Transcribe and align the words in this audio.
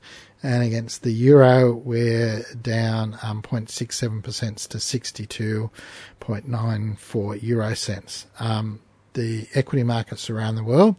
And 0.42 0.62
against 0.62 1.02
the 1.02 1.12
euro, 1.12 1.72
we're 1.72 2.44
down 2.60 3.18
um, 3.22 3.40
0.67% 3.40 4.68
to 4.68 4.78
62.94 4.78 7.42
euro 7.42 7.74
cents. 7.74 8.26
Um, 8.38 8.80
the 9.14 9.48
equity 9.54 9.84
markets 9.84 10.28
around 10.28 10.56
the 10.56 10.64
world, 10.64 10.96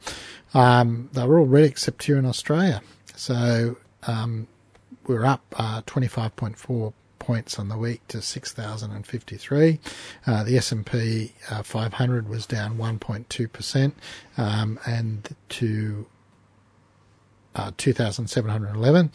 um, 0.54 1.09
they're 1.13 1.38
all 1.38 1.46
red 1.46 1.66
except 1.66 2.04
here 2.04 2.18
in 2.18 2.26
Australia. 2.26 2.82
So 3.16 3.77
um, 4.07 4.48
we're 5.07 5.25
up 5.25 5.41
uh, 5.57 5.81
25.4 5.84 6.93
points 7.20 7.57
on 7.57 7.70
the 7.70 7.77
week 7.77 8.07
to 8.07 8.21
6,053. 8.21 9.79
Uh, 10.27 10.43
the 10.43 10.57
S&P 10.57 11.34
uh, 11.49 11.63
500 11.63 12.29
was 12.29 12.45
down 12.45 12.77
1.2% 12.77 13.91
um, 14.37 14.79
and 14.85 15.35
to 15.49 16.05
uh, 17.55 17.71
2,711. 17.77 19.12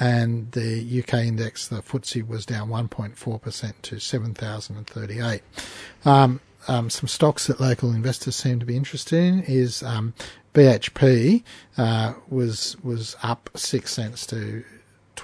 And 0.00 0.52
the 0.52 1.02
UK 1.02 1.14
index, 1.24 1.66
the 1.66 1.82
FTSE, 1.82 2.26
was 2.28 2.46
down 2.46 2.68
1.4% 2.68 3.72
to 3.82 3.98
7,038. 3.98 5.42
Um, 6.04 6.40
um, 6.68 6.90
some 6.90 7.08
stocks 7.08 7.46
that 7.48 7.60
local 7.60 7.92
investors 7.92 8.36
seem 8.36 8.60
to 8.60 8.66
be 8.66 8.76
interested 8.76 9.16
in 9.18 9.42
is 9.42 9.82
um, 9.82 10.14
BHP 10.54 11.42
uh, 11.76 12.14
was 12.28 12.76
was 12.82 13.16
up 13.22 13.48
six 13.54 13.92
cents 13.94 14.26
to 14.26 14.64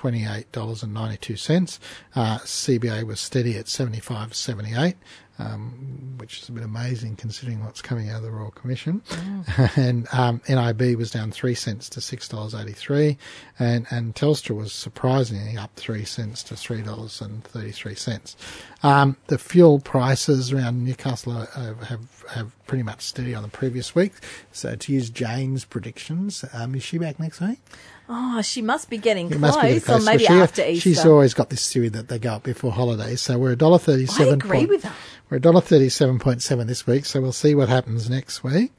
$28.92. 0.04 1.78
Uh, 2.14 2.38
CBA 2.38 3.04
was 3.04 3.20
steady 3.20 3.56
at 3.56 3.66
75.78, 3.66 4.94
um, 5.38 6.14
which 6.18 6.42
is 6.42 6.48
a 6.48 6.52
bit 6.52 6.62
amazing 6.62 7.16
considering 7.16 7.64
what's 7.64 7.82
coming 7.82 8.10
out 8.10 8.18
of 8.18 8.22
the 8.22 8.30
Royal 8.30 8.50
Commission. 8.50 9.02
Mm. 9.06 9.76
and 9.76 10.06
um, 10.12 10.42
NIB 10.48 10.96
was 10.98 11.10
down 11.10 11.30
3 11.32 11.54
cents 11.54 11.88
to 11.90 12.00
$6.83, 12.00 13.16
and, 13.58 13.86
and 13.90 14.14
Telstra 14.14 14.54
was 14.54 14.72
surprisingly 14.72 15.56
up 15.56 15.74
3 15.76 16.04
cents 16.04 16.42
to 16.44 16.54
$3.33. 16.54 18.36
Um, 18.82 19.16
the 19.28 19.38
fuel 19.38 19.78
prices 19.80 20.52
around 20.52 20.84
Newcastle 20.84 21.32
have, 21.32 21.82
have, 21.84 22.24
have 22.28 22.66
pretty 22.66 22.82
much 22.82 23.00
steady 23.02 23.34
on 23.34 23.42
the 23.42 23.48
previous 23.48 23.94
week. 23.94 24.12
So 24.52 24.76
to 24.76 24.92
use 24.92 25.08
Jane's 25.08 25.64
predictions, 25.64 26.44
um, 26.52 26.74
is 26.74 26.82
she 26.82 26.98
back 26.98 27.18
next 27.18 27.40
week? 27.40 27.60
Oh, 28.06 28.42
she 28.42 28.60
must 28.60 28.90
be 28.90 28.98
getting 28.98 29.30
close, 29.30 29.56
be 29.56 29.80
close, 29.80 30.02
or 30.02 30.04
maybe 30.04 30.24
she, 30.24 30.32
after 30.32 30.62
Easter. 30.62 30.80
She's 30.80 31.06
always 31.06 31.32
got 31.32 31.48
this 31.48 31.72
theory 31.72 31.88
that 31.88 32.08
they 32.08 32.18
go 32.18 32.34
up 32.34 32.42
before 32.42 32.70
holidays. 32.70 33.22
So 33.22 33.38
we're 33.38 33.52
a 33.52 33.56
dollar 33.56 33.78
thirty-seven. 33.78 34.34
I 34.34 34.36
agree 34.36 34.58
point, 34.58 34.68
with 34.68 34.84
her. 34.84 34.92
We're 35.30 35.38
a 35.38 35.40
dollar 35.40 35.62
thirty-seven 35.62 36.18
point 36.18 36.42
seven 36.42 36.66
this 36.66 36.86
week. 36.86 37.06
So 37.06 37.22
we'll 37.22 37.32
see 37.32 37.54
what 37.54 37.70
happens 37.70 38.10
next 38.10 38.44
week, 38.44 38.72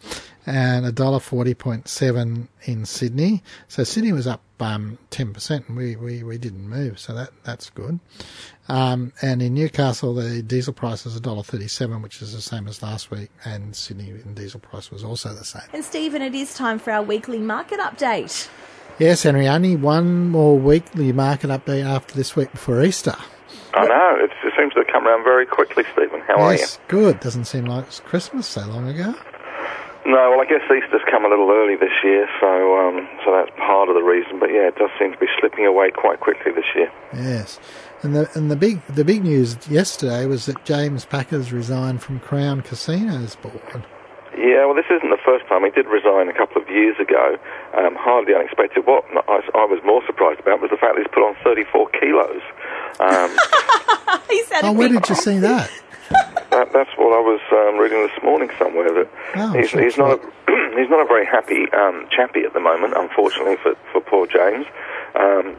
and 0.46 0.86
a 0.86 0.92
dollar 0.92 1.20
forty 1.20 1.56
point 1.56 1.88
seven 1.88 2.50
in 2.66 2.86
Sydney. 2.86 3.42
So 3.68 3.84
Sydney 3.84 4.14
was 4.14 4.28
up 4.28 4.44
um, 4.60 5.00
ten 5.10 5.34
percent, 5.34 5.70
and 5.70 5.76
we, 5.76 5.96
we, 5.96 6.22
we 6.22 6.38
didn't 6.38 6.70
move. 6.70 7.00
So 7.00 7.16
that 7.16 7.32
that's 7.44 7.72
good. 7.72 8.00
Um, 8.70 9.12
and 9.24 9.42
in 9.42 9.56
Newcastle, 9.56 10.14
the 10.14 10.44
diesel 10.44 10.74
price 10.74 11.08
is 11.08 11.16
a 11.16 11.20
dollar 11.20 11.42
thirty-seven, 11.42 12.04
which 12.04 12.22
is 12.22 12.34
the 12.34 12.42
same 12.42 12.68
as 12.68 12.84
last 12.84 13.10
week, 13.10 13.32
and 13.44 13.76
Sydney 13.76 14.14
diesel 14.36 14.60
price 14.60 14.92
was 14.92 15.04
also 15.04 15.34
the 15.34 15.44
same. 15.44 15.64
And 15.74 15.84
Stephen, 15.84 16.22
it 16.22 16.36
is 16.36 16.54
time 16.54 16.78
for 16.78 16.92
our 16.92 17.02
weekly 17.02 17.40
market 17.40 17.80
update. 17.80 18.50
Yes, 18.98 19.24
Henry, 19.24 19.48
only 19.48 19.76
one 19.76 20.30
more 20.30 20.58
weekly 20.58 21.12
market 21.12 21.50
update 21.50 21.86
after 21.86 22.16
this 22.16 22.36
week 22.36 22.52
before 22.52 22.82
Easter. 22.82 23.16
I 23.74 23.86
know, 23.86 24.18
it 24.24 24.32
seems 24.58 24.74
to 24.74 24.80
have 24.80 24.88
come 24.88 25.06
around 25.06 25.26
very 25.26 25.46
quickly, 25.46 25.84
Stephen. 25.92 26.22
How 26.22 26.50
yes, 26.52 26.78
are 26.78 26.82
you? 26.82 26.88
good. 26.88 27.20
Doesn't 27.20 27.44
seem 27.44 27.66
like 27.66 27.88
it's 27.88 28.00
Christmas 28.00 28.48
so 28.48 28.62
long 28.68 28.88
ago. 28.88 29.14
No, 30.06 30.30
well, 30.32 30.40
I 30.40 30.46
guess 30.46 30.62
Easter's 30.66 31.02
come 31.12 31.26
a 31.26 31.28
little 31.28 31.50
early 31.50 31.76
this 31.76 31.92
year, 32.04 32.30
so 32.40 32.78
um, 32.78 33.08
so 33.26 33.32
that's 33.34 33.50
part 33.58 33.90
of 33.90 33.96
the 33.96 34.04
reason. 34.04 34.40
But 34.40 34.52
yeah, 34.52 34.68
it 34.68 34.76
does 34.78 34.92
seem 35.00 35.12
to 35.12 35.18
be 35.18 35.26
slipping 35.40 35.66
away 35.66 35.92
quite 35.92 36.20
quickly 36.22 36.52
this 36.54 36.66
year. 36.76 36.92
Yes, 37.14 37.60
and 38.04 38.16
the 38.16 38.30
and 38.36 38.50
the 38.50 38.56
big 38.56 38.86
the 38.88 39.04
big 39.04 39.24
news 39.24 39.58
yesterday 39.68 40.26
was 40.28 40.46
that 40.46 40.64
James 40.64 41.04
Packer's 41.06 41.52
resigned 41.52 42.02
from 42.04 42.20
Crown 42.20 42.62
Casinos 42.62 43.36
board. 43.36 43.84
Yeah, 44.38 44.66
well, 44.66 44.76
this 44.76 44.90
isn't 44.92 45.10
the 45.10 45.22
first 45.24 45.48
time. 45.48 45.64
He 45.64 45.72
did 45.72 45.88
resign 45.88 46.28
a 46.28 46.34
couple 46.36 46.62
of 46.62 46.68
years 46.70 47.00
ago, 47.00 47.38
um, 47.74 47.96
hardly 47.96 48.36
unexpected. 48.36 48.86
What 48.86 49.06
I, 49.28 49.40
I, 49.56 49.66
was 49.66 49.80
more 49.86 50.04
surprised 50.06 50.40
about 50.40 50.60
was 50.60 50.72
the 50.72 50.78
fact 50.78 50.96
that 50.96 51.08
he's 51.08 51.14
put 51.14 51.24
on 51.24 51.36
34 51.44 51.90
kilos. 51.96 52.44
Um, 53.00 53.32
oh, 54.68 54.74
where 54.76 54.90
did 54.90 55.08
you 55.08 55.16
see 55.16 55.40
that? 55.40 55.72
that? 56.52 56.74
That's 56.74 56.92
what 56.98 57.16
I 57.16 57.24
was 57.24 57.40
um, 57.52 57.80
reading 57.80 58.04
this 58.04 58.24
morning 58.24 58.52
somewhere. 58.60 58.92
That 58.92 59.10
oh, 59.36 59.54
he's, 59.54 59.72
he's 59.72 59.98
not 59.98 60.20
a, 60.20 60.20
he's 60.76 60.90
not 60.90 61.00
a 61.00 61.08
very 61.08 61.26
happy 61.26 61.72
um, 61.72 62.08
chappy 62.12 62.44
at 62.44 62.54
the 62.54 62.60
moment, 62.60 62.94
unfortunately 62.96 63.56
for 63.64 63.76
for 63.92 64.02
poor 64.02 64.28
James. 64.28 64.66
Um, 65.16 65.56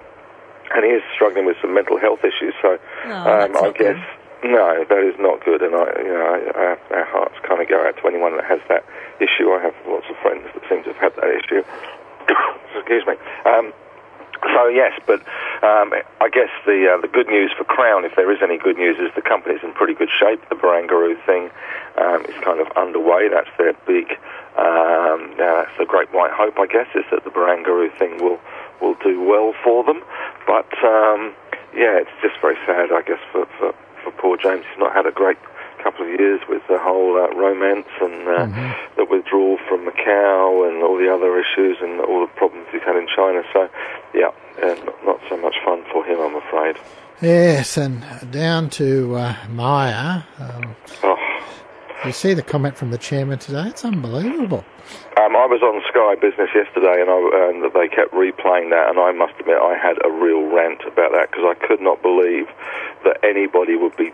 and 0.74 0.84
he 0.84 0.90
is 0.90 1.02
struggling 1.14 1.46
with 1.46 1.56
some 1.62 1.72
mental 1.72 1.98
health 1.98 2.20
issues. 2.20 2.52
So 2.60 2.78
oh, 3.06 3.10
um, 3.10 3.56
I 3.56 3.72
guess. 3.72 3.96
No, 4.44 4.84
that 4.84 5.02
is 5.02 5.18
not 5.18 5.44
good, 5.44 5.62
and 5.62 5.74
I, 5.74 5.86
you 5.98 6.12
know, 6.12 6.52
our, 6.54 6.78
our 6.92 7.04
hearts 7.04 7.34
kind 7.42 7.60
of 7.60 7.68
go 7.68 7.80
out 7.86 7.96
to 7.96 8.06
anyone 8.06 8.36
that 8.36 8.44
has 8.44 8.60
that 8.68 8.84
issue. 9.18 9.50
I 9.50 9.62
have 9.62 9.74
lots 9.88 10.06
of 10.10 10.16
friends 10.18 10.44
that 10.52 10.62
seem 10.68 10.84
to 10.84 10.92
have 10.92 11.12
had 11.12 11.16
that 11.16 11.30
issue. 11.32 11.64
Excuse 12.76 13.06
me. 13.06 13.14
Um, 13.48 13.72
so 14.54 14.68
yes, 14.68 14.92
but 15.06 15.20
um, 15.64 15.92
I 16.20 16.28
guess 16.28 16.50
the 16.66 16.94
uh, 16.94 17.00
the 17.00 17.08
good 17.08 17.28
news 17.28 17.50
for 17.56 17.64
Crown, 17.64 18.04
if 18.04 18.14
there 18.14 18.30
is 18.30 18.38
any 18.42 18.58
good 18.58 18.76
news, 18.76 18.98
is 18.98 19.10
the 19.16 19.22
company's 19.22 19.62
in 19.62 19.72
pretty 19.72 19.94
good 19.94 20.10
shape. 20.12 20.46
The 20.48 20.54
Barangaroo 20.54 21.16
thing 21.24 21.50
um, 21.96 22.24
is 22.26 22.36
kind 22.44 22.60
of 22.60 22.68
underway. 22.76 23.28
That's 23.28 23.50
their 23.56 23.72
big. 23.86 24.12
Um, 24.56 25.34
now 25.36 25.64
that's 25.64 25.76
the 25.78 25.86
great 25.86 26.12
white 26.12 26.32
hope, 26.32 26.58
I 26.58 26.66
guess, 26.66 26.88
is 26.94 27.04
that 27.10 27.24
the 27.24 27.30
Barangaroo 27.30 27.96
thing 27.98 28.22
will 28.22 28.38
will 28.80 28.94
do 29.02 29.22
well 29.22 29.54
for 29.64 29.82
them. 29.84 30.02
But 30.46 30.68
um, 30.84 31.34
yeah, 31.74 31.98
it's 31.98 32.14
just 32.22 32.36
very 32.40 32.56
sad, 32.66 32.92
I 32.92 33.02
guess, 33.02 33.20
for, 33.32 33.46
for 33.58 33.74
for 34.06 34.12
poor 34.12 34.36
James. 34.36 34.64
He's 34.70 34.78
not 34.78 34.94
had 34.94 35.06
a 35.06 35.10
great 35.10 35.38
couple 35.82 36.06
of 36.06 36.10
years 36.18 36.40
with 36.48 36.62
the 36.68 36.78
whole 36.78 37.18
uh, 37.18 37.28
romance 37.34 37.88
and 38.00 38.22
uh, 38.26 38.46
mm-hmm. 38.46 38.70
the 38.96 39.04
withdrawal 39.04 39.58
from 39.68 39.86
Macau 39.86 40.68
and 40.68 40.82
all 40.82 40.96
the 40.96 41.12
other 41.12 41.38
issues 41.38 41.78
and 41.80 42.00
all 42.00 42.20
the 42.20 42.32
problems 42.34 42.66
he's 42.72 42.82
had 42.82 42.96
in 42.96 43.06
China. 43.14 43.42
So, 43.52 43.68
yeah, 44.14 44.30
uh, 44.62 44.74
not, 44.84 45.04
not, 45.04 45.20
so 45.28 45.36
much 45.36 45.56
fun 45.64 45.84
for 45.92 46.04
him, 46.04 46.20
I'm 46.20 46.36
afraid. 46.36 46.76
Yes, 47.20 47.76
and 47.76 48.04
down 48.30 48.70
to 48.70 49.16
uh, 49.16 49.36
Myer. 49.48 50.24
Um, 50.38 50.76
oh. 51.02 51.15
You 52.06 52.12
see 52.12 52.34
the 52.34 52.42
comment 52.42 52.76
from 52.76 52.92
the 52.92 52.98
chairman 52.98 53.40
today? 53.40 53.66
It's 53.66 53.84
unbelievable. 53.84 54.64
Um, 55.18 55.34
I 55.34 55.46
was 55.50 55.60
on 55.60 55.82
Sky 55.90 56.14
Business 56.14 56.50
yesterday, 56.54 57.02
and, 57.02 57.10
I, 57.10 57.18
and 57.50 57.66
they 57.74 57.88
kept 57.88 58.14
replaying 58.14 58.70
that, 58.70 58.86
and 58.90 59.00
I 59.00 59.10
must 59.10 59.34
admit 59.40 59.58
I 59.58 59.74
had 59.74 59.98
a 60.06 60.10
real 60.10 60.46
rant 60.46 60.82
about 60.86 61.10
that 61.10 61.32
because 61.32 61.42
I 61.42 61.66
could 61.66 61.80
not 61.80 62.02
believe 62.02 62.46
that 63.02 63.18
anybody 63.24 63.74
would 63.74 63.96
be 63.96 64.12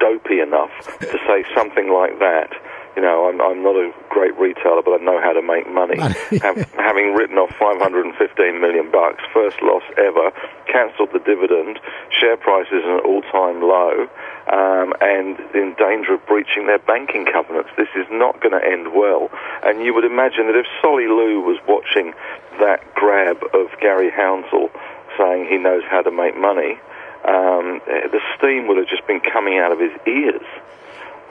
dopey 0.00 0.40
enough 0.40 0.70
to 1.00 1.16
say 1.26 1.44
something 1.54 1.88
like 1.88 2.18
that 2.18 2.52
you 2.96 3.02
know, 3.02 3.28
I'm, 3.28 3.40
I'm 3.40 3.62
not 3.62 3.76
a 3.76 3.92
great 4.08 4.36
retailer, 4.38 4.82
but 4.82 5.00
I 5.00 5.04
know 5.04 5.20
how 5.20 5.32
to 5.32 5.42
make 5.42 5.70
money. 5.70 5.98
Have, 6.42 6.56
having 6.74 7.14
written 7.14 7.38
off 7.38 7.50
515 7.58 8.60
million 8.60 8.90
bucks, 8.90 9.22
first 9.32 9.62
loss 9.62 9.82
ever, 9.96 10.32
cancelled 10.66 11.10
the 11.12 11.20
dividend, 11.20 11.78
share 12.18 12.36
price 12.36 12.66
is 12.68 12.84
an 12.84 13.00
all-time 13.04 13.62
low, 13.62 14.08
um, 14.50 14.94
and 15.00 15.38
in 15.54 15.74
danger 15.78 16.14
of 16.14 16.26
breaching 16.26 16.66
their 16.66 16.78
banking 16.78 17.26
covenants. 17.26 17.70
This 17.76 17.90
is 17.94 18.06
not 18.10 18.40
going 18.40 18.58
to 18.58 18.64
end 18.64 18.92
well. 18.94 19.30
And 19.62 19.82
you 19.84 19.94
would 19.94 20.04
imagine 20.04 20.46
that 20.46 20.56
if 20.56 20.66
Solly 20.82 21.06
Lew 21.06 21.40
was 21.40 21.58
watching 21.68 22.14
that 22.58 22.94
grab 22.94 23.38
of 23.54 23.68
Garry 23.80 24.10
Hounsell 24.10 24.70
saying 25.16 25.46
he 25.46 25.58
knows 25.58 25.82
how 25.88 26.02
to 26.02 26.10
make 26.10 26.36
money, 26.36 26.78
um, 27.24 27.80
the 27.86 28.20
steam 28.36 28.66
would 28.66 28.78
have 28.78 28.88
just 28.88 29.06
been 29.06 29.20
coming 29.20 29.58
out 29.58 29.72
of 29.72 29.78
his 29.78 29.92
ears. 30.06 30.42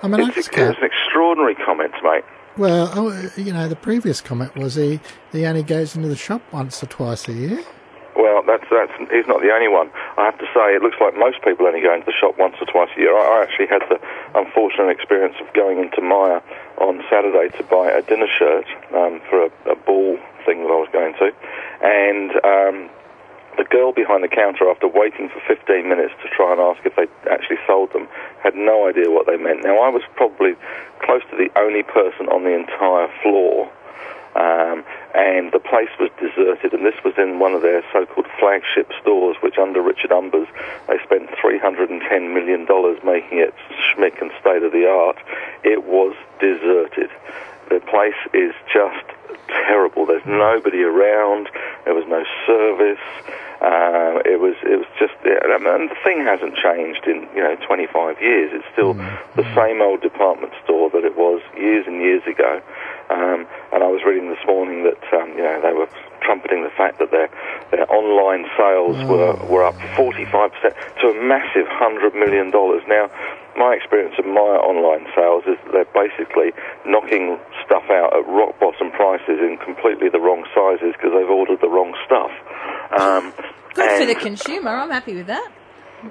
I 0.01 0.07
mean, 0.07 0.21
it's, 0.21 0.29
I 0.29 0.33
just 0.33 0.51
can't. 0.51 0.71
It's 0.71 0.79
an 0.79 0.85
extraordinary 0.85 1.55
comment, 1.55 1.93
mate. 2.03 2.23
Well, 2.57 2.91
oh, 2.95 3.29
you 3.37 3.53
know, 3.53 3.67
the 3.67 3.75
previous 3.75 4.21
comment 4.21 4.55
was 4.55 4.75
he 4.75 4.99
he 5.31 5.45
only 5.45 5.63
goes 5.63 5.95
into 5.95 6.07
the 6.07 6.15
shop 6.15 6.41
once 6.51 6.83
or 6.83 6.87
twice 6.87 7.27
a 7.27 7.33
year. 7.33 7.63
Well, 8.15 8.43
that's 8.45 8.65
that's 8.69 8.91
he's 9.11 9.27
not 9.27 9.41
the 9.41 9.51
only 9.51 9.69
one. 9.69 9.89
I 10.17 10.25
have 10.25 10.37
to 10.39 10.45
say, 10.53 10.75
it 10.75 10.81
looks 10.81 10.97
like 10.99 11.17
most 11.17 11.41
people 11.41 11.67
only 11.67 11.81
go 11.81 11.93
into 11.93 12.05
the 12.05 12.11
shop 12.11 12.37
once 12.37 12.55
or 12.59 12.65
twice 12.65 12.89
a 12.97 12.99
year. 12.99 13.15
I, 13.15 13.39
I 13.39 13.43
actually 13.43 13.67
had 13.67 13.81
the 13.87 13.99
unfortunate 14.35 14.89
experience 14.89 15.35
of 15.39 15.51
going 15.53 15.79
into 15.79 16.01
Myer 16.01 16.41
on 16.79 17.01
Saturday 17.09 17.55
to 17.57 17.63
buy 17.63 17.89
a 17.89 18.01
dinner 18.01 18.27
shirt 18.27 18.65
um, 18.93 19.21
for 19.29 19.45
a, 19.45 19.71
a 19.71 19.75
ball 19.75 20.17
thing 20.45 20.63
that 20.63 20.71
I 20.71 20.79
was 20.79 20.89
going 20.91 21.13
to, 21.15 21.31
and. 21.81 22.31
Um, 22.43 22.89
the 23.59 23.67
girl 23.67 23.91
behind 23.91 24.23
the 24.23 24.31
counter, 24.31 24.71
after 24.71 24.87
waiting 24.87 25.27
for 25.27 25.43
15 25.43 25.87
minutes 25.87 26.15
to 26.23 26.29
try 26.31 26.55
and 26.55 26.63
ask 26.63 26.79
if 26.87 26.95
they 26.95 27.11
actually 27.29 27.59
sold 27.67 27.91
them, 27.91 28.07
had 28.41 28.55
no 28.55 28.87
idea 28.87 29.11
what 29.11 29.27
they 29.27 29.35
meant. 29.35 29.63
Now, 29.63 29.83
I 29.83 29.89
was 29.89 30.01
probably 30.15 30.55
close 31.03 31.21
to 31.29 31.35
the 31.35 31.51
only 31.59 31.83
person 31.83 32.31
on 32.31 32.47
the 32.47 32.55
entire 32.55 33.11
floor 33.21 33.69
um, 34.35 34.85
and 35.15 35.51
the 35.51 35.59
place 35.59 35.89
was 35.99 36.09
deserted. 36.19 36.73
And 36.73 36.85
this 36.85 36.95
was 37.03 37.13
in 37.17 37.39
one 37.39 37.53
of 37.53 37.61
their 37.61 37.83
so-called 37.91 38.27
flagship 38.39 38.91
stores, 39.01 39.35
which 39.41 39.57
under 39.57 39.81
Richard 39.81 40.11
Umbers 40.11 40.47
they 40.87 40.97
spent 41.03 41.29
310 41.41 42.33
million 42.33 42.65
dollars 42.65 42.99
making 43.03 43.39
it 43.39 43.53
schmick 43.91 44.21
and 44.21 44.31
state 44.39 44.63
of 44.63 44.71
the 44.71 44.87
art. 44.87 45.17
It 45.63 45.83
was 45.83 46.15
deserted. 46.39 47.09
The 47.69 47.79
place 47.81 48.17
is 48.33 48.53
just 48.71 49.05
terrible. 49.47 50.05
There's 50.05 50.25
nobody 50.25 50.83
around. 50.83 51.49
There 51.85 51.93
was 51.93 52.05
no 52.07 52.23
service. 52.45 52.99
Uh, 53.61 54.23
it 54.23 54.39
was 54.39 54.55
it 54.63 54.79
was 54.79 54.87
just 54.97 55.13
and 55.23 55.89
the 55.89 55.99
thing 56.03 56.23
hasn't 56.23 56.55
changed 56.55 57.03
in 57.07 57.27
you 57.35 57.43
know 57.43 57.55
25 57.67 58.21
years. 58.21 58.51
It's 58.53 58.65
still 58.71 58.95
mm-hmm. 58.95 59.19
the 59.35 59.43
same 59.53 59.81
old 59.81 60.01
department 60.01 60.53
store 60.63 60.89
that 60.91 61.03
it 61.03 61.17
was 61.17 61.41
years 61.57 61.85
and 61.85 62.01
years 62.01 62.23
ago. 62.25 62.61
Um, 63.09 63.47
and 63.73 63.81
I 63.83 63.89
was 63.89 64.05
reading 64.05 64.29
this 64.29 64.43
morning 64.45 64.85
that 64.85 65.01
um, 65.17 65.29
you 65.33 65.41
know 65.41 65.57
they 65.61 65.73
were 65.73 65.89
trumpeting 66.21 66.63
the 66.63 66.73
fact 66.77 66.99
that 66.99 67.09
their 67.09 67.29
their 67.71 67.89
online 67.91 68.45
sales 68.53 68.97
oh. 69.01 69.07
were 69.09 69.33
were 69.49 69.63
up 69.65 69.75
45 69.97 70.29
percent 70.53 70.75
to 71.01 71.09
a 71.09 71.17
massive 71.17 71.65
hundred 71.67 72.13
million 72.13 72.51
dollars. 72.51 72.83
Now, 72.87 73.09
my 73.57 73.73
experience 73.73 74.15
of 74.19 74.25
my 74.25 74.61
online 74.61 75.09
sales 75.17 75.43
is 75.49 75.57
that 75.65 75.71
they're 75.73 75.93
basically 75.97 76.53
knocking 76.85 77.39
stuff 77.65 77.89
out 77.89 78.13
at 78.13 78.25
rock 78.29 78.59
bottom 78.59 78.91
prices 78.91 79.41
in 79.41 79.57
completely 79.63 80.09
the 80.09 80.19
wrong 80.19 80.45
sizes 80.53 80.93
because 80.93 81.11
they've 81.17 81.29
ordered 81.29 81.61
the 81.61 81.69
wrong 81.69 81.97
stuff. 82.05 82.31
Um, 82.93 83.33
Good 83.73 83.99
for 83.99 84.05
the 84.05 84.15
consumer. 84.15 84.71
I'm 84.71 84.89
happy 84.89 85.15
with 85.15 85.27
that. 85.27 85.49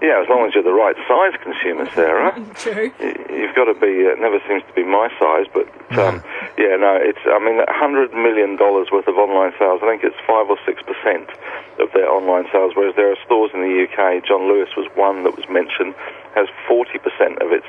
Yeah, 0.03 0.21
as 0.21 0.29
long 0.29 0.45
as 0.47 0.55
you're 0.55 0.63
the 0.63 0.77
right 0.77 0.97
size 1.09 1.33
consumer, 1.41 1.89
Sarah. 1.97 2.37
True. 2.61 2.93
You've 3.33 3.57
got 3.57 3.73
to 3.73 3.75
be. 3.75 4.05
Uh, 4.05 4.13
it 4.13 4.21
never 4.21 4.37
seems 4.47 4.63
to 4.69 4.75
be 4.77 4.85
my 4.85 5.09
size, 5.17 5.49
but 5.49 5.65
um, 5.97 6.21
yeah, 6.61 6.77
no. 6.77 7.01
It's. 7.01 7.25
I 7.25 7.41
mean, 7.41 7.65
hundred 7.69 8.13
million 8.13 8.57
dollars 8.57 8.93
worth 8.93 9.09
of 9.09 9.17
online 9.17 9.53
sales. 9.59 9.81
I 9.83 9.89
think 9.89 10.05
it's 10.05 10.19
five 10.29 10.49
or 10.53 10.59
six 10.69 10.83
percent 10.85 11.33
of 11.81 11.89
their 11.97 12.09
online 12.09 12.45
sales. 12.53 12.77
Whereas 12.77 12.95
there 12.97 13.11
are 13.11 13.17
stores 13.25 13.51
in 13.55 13.65
the 13.65 13.75
UK. 13.89 14.25
John 14.29 14.45
Lewis 14.45 14.69
was 14.77 14.87
one 14.95 15.25
that 15.25 15.35
was 15.35 15.49
mentioned. 15.49 15.95
Has 16.37 16.49
forty 16.69 16.99
percent 17.01 17.41
of 17.41 17.51
its 17.51 17.67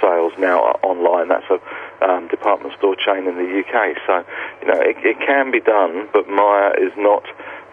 sales 0.00 0.32
now 0.36 0.76
online. 0.84 1.28
That's 1.28 1.48
a 1.48 1.58
um, 2.04 2.28
department 2.28 2.76
store 2.76 2.96
chain 2.96 3.24
in 3.26 3.40
the 3.40 3.48
UK. 3.64 3.96
So 4.06 4.24
you 4.60 4.68
know, 4.68 4.80
it, 4.80 5.00
it 5.00 5.18
can 5.24 5.50
be 5.50 5.60
done, 5.60 6.08
but 6.12 6.28
Myer 6.28 6.76
is 6.76 6.92
not 6.98 7.24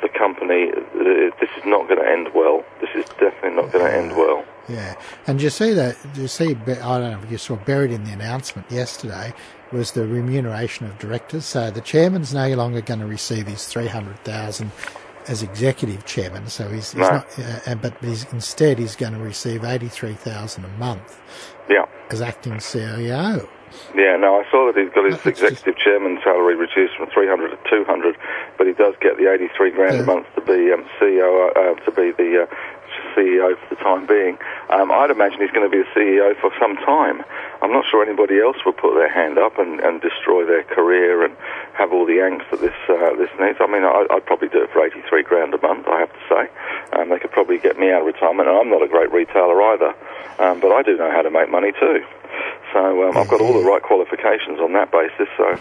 the 0.01 0.09
company, 0.09 0.71
uh, 0.71 1.35
this 1.39 1.49
is 1.57 1.65
not 1.65 1.87
going 1.87 1.99
to 1.99 2.09
end 2.09 2.29
well. 2.33 2.63
This 2.81 2.89
is 2.95 3.05
definitely 3.19 3.51
not 3.51 3.71
going 3.71 3.85
to 3.85 3.93
end 3.93 4.15
well. 4.15 4.45
Yeah, 4.67 4.95
and 5.25 5.41
you 5.41 5.49
see 5.49 5.73
that 5.73 5.97
you 6.15 6.27
see 6.27 6.51
I 6.51 6.99
don't 6.99 7.11
know 7.11 7.19
if 7.23 7.31
you 7.31 7.39
saw 7.39 7.55
buried 7.55 7.91
in 7.91 8.03
the 8.03 8.11
announcement 8.11 8.69
yesterday 8.71 9.33
was 9.71 9.91
the 9.91 10.05
remuneration 10.05 10.85
of 10.85 10.97
directors. 10.99 11.45
So 11.45 11.71
the 11.71 11.81
chairman's 11.81 12.33
no 12.33 12.47
longer 12.53 12.81
going 12.81 12.99
to 12.99 13.07
receive 13.07 13.47
his 13.47 13.65
three 13.65 13.87
hundred 13.87 14.23
thousand 14.23 14.71
as 15.27 15.41
executive 15.41 16.05
chairman. 16.05 16.47
So 16.47 16.69
he's, 16.69 16.91
he's 16.91 17.01
no. 17.01 17.09
not, 17.09 17.39
uh, 17.67 17.75
but 17.75 17.97
he's, 18.03 18.31
instead 18.31 18.79
he's 18.79 18.95
going 18.95 19.13
to 19.13 19.19
receive 19.19 19.63
eighty 19.63 19.87
three 19.87 20.13
thousand 20.13 20.65
a 20.65 20.69
month. 20.77 21.19
Yeah. 21.69 21.85
as 22.09 22.21
acting 22.21 22.53
CEO. 22.53 23.47
Yeah, 23.95 24.17
no, 24.17 24.39
I 24.41 24.49
saw 24.49 24.71
that 24.71 24.77
he's 24.77 24.93
got 24.93 25.05
his 25.05 25.23
executive 25.25 25.77
chairman 25.77 26.19
salary 26.23 26.55
reduced 26.55 26.95
from 26.95 27.09
300 27.09 27.49
to 27.51 27.69
200, 27.69 28.15
but 28.57 28.67
he 28.67 28.73
does 28.73 28.95
get 29.01 29.17
the 29.17 29.31
83 29.31 29.71
grand 29.71 29.95
yeah. 29.97 30.03
a 30.03 30.05
month 30.05 30.27
to 30.35 30.41
be 30.41 30.71
um, 30.71 30.85
CEO, 30.99 31.49
uh, 31.55 31.75
to 31.85 31.91
be 31.91 32.11
the 32.11 32.43
uh, 32.43 32.55
CEO 33.15 33.57
for 33.57 33.75
the 33.75 33.81
time 33.81 34.05
being. 34.05 34.37
Um, 34.69 34.91
I'd 34.91 35.11
imagine 35.11 35.39
he's 35.41 35.51
going 35.51 35.69
to 35.69 35.71
be 35.71 35.83
the 35.83 35.91
CEO 35.93 36.39
for 36.39 36.51
some 36.59 36.75
time. 36.77 37.23
I'm 37.61 37.71
not 37.71 37.85
sure 37.89 38.03
anybody 38.03 38.39
else 38.39 38.57
would 38.65 38.77
put 38.77 38.95
their 38.95 39.11
hand 39.11 39.37
up 39.37 39.57
and, 39.57 39.79
and 39.79 40.01
destroy 40.01 40.45
their 40.45 40.63
career 40.63 41.25
and 41.25 41.35
have 41.73 41.91
all 41.91 42.05
the 42.05 42.23
angst 42.23 42.49
that 42.51 42.61
this 42.61 42.77
uh, 42.87 43.15
this 43.17 43.29
needs. 43.39 43.57
I 43.59 43.67
mean, 43.67 43.83
I, 43.83 44.05
would 44.09 44.25
probably 44.25 44.49
do 44.49 44.63
it 44.63 44.71
for 44.71 44.85
83 44.85 45.23
grand 45.23 45.53
a 45.53 45.61
month. 45.61 45.87
I 45.87 45.99
have 45.99 46.13
to 46.13 46.23
say, 46.29 46.43
um, 46.93 47.09
they 47.09 47.19
could 47.19 47.31
probably 47.31 47.57
get 47.57 47.77
me 47.77 47.91
out 47.91 48.01
of 48.01 48.07
retirement. 48.07 48.47
And 48.47 48.57
I'm 48.57 48.69
not 48.69 48.83
a 48.83 48.87
great 48.87 49.11
retailer 49.11 49.61
either, 49.73 49.93
um, 50.39 50.59
but 50.59 50.71
I 50.71 50.81
do 50.83 50.97
know 50.97 51.11
how 51.11 51.21
to 51.21 51.31
make 51.31 51.49
money 51.49 51.71
too. 51.73 52.05
So 52.73 53.09
um, 53.09 53.17
I've 53.17 53.27
got 53.27 53.41
all 53.41 53.53
the 53.53 53.67
right 53.67 53.81
qualifications 53.81 54.59
on 54.59 54.73
that 54.73 54.91
basis. 54.91 55.27
So. 55.37 55.59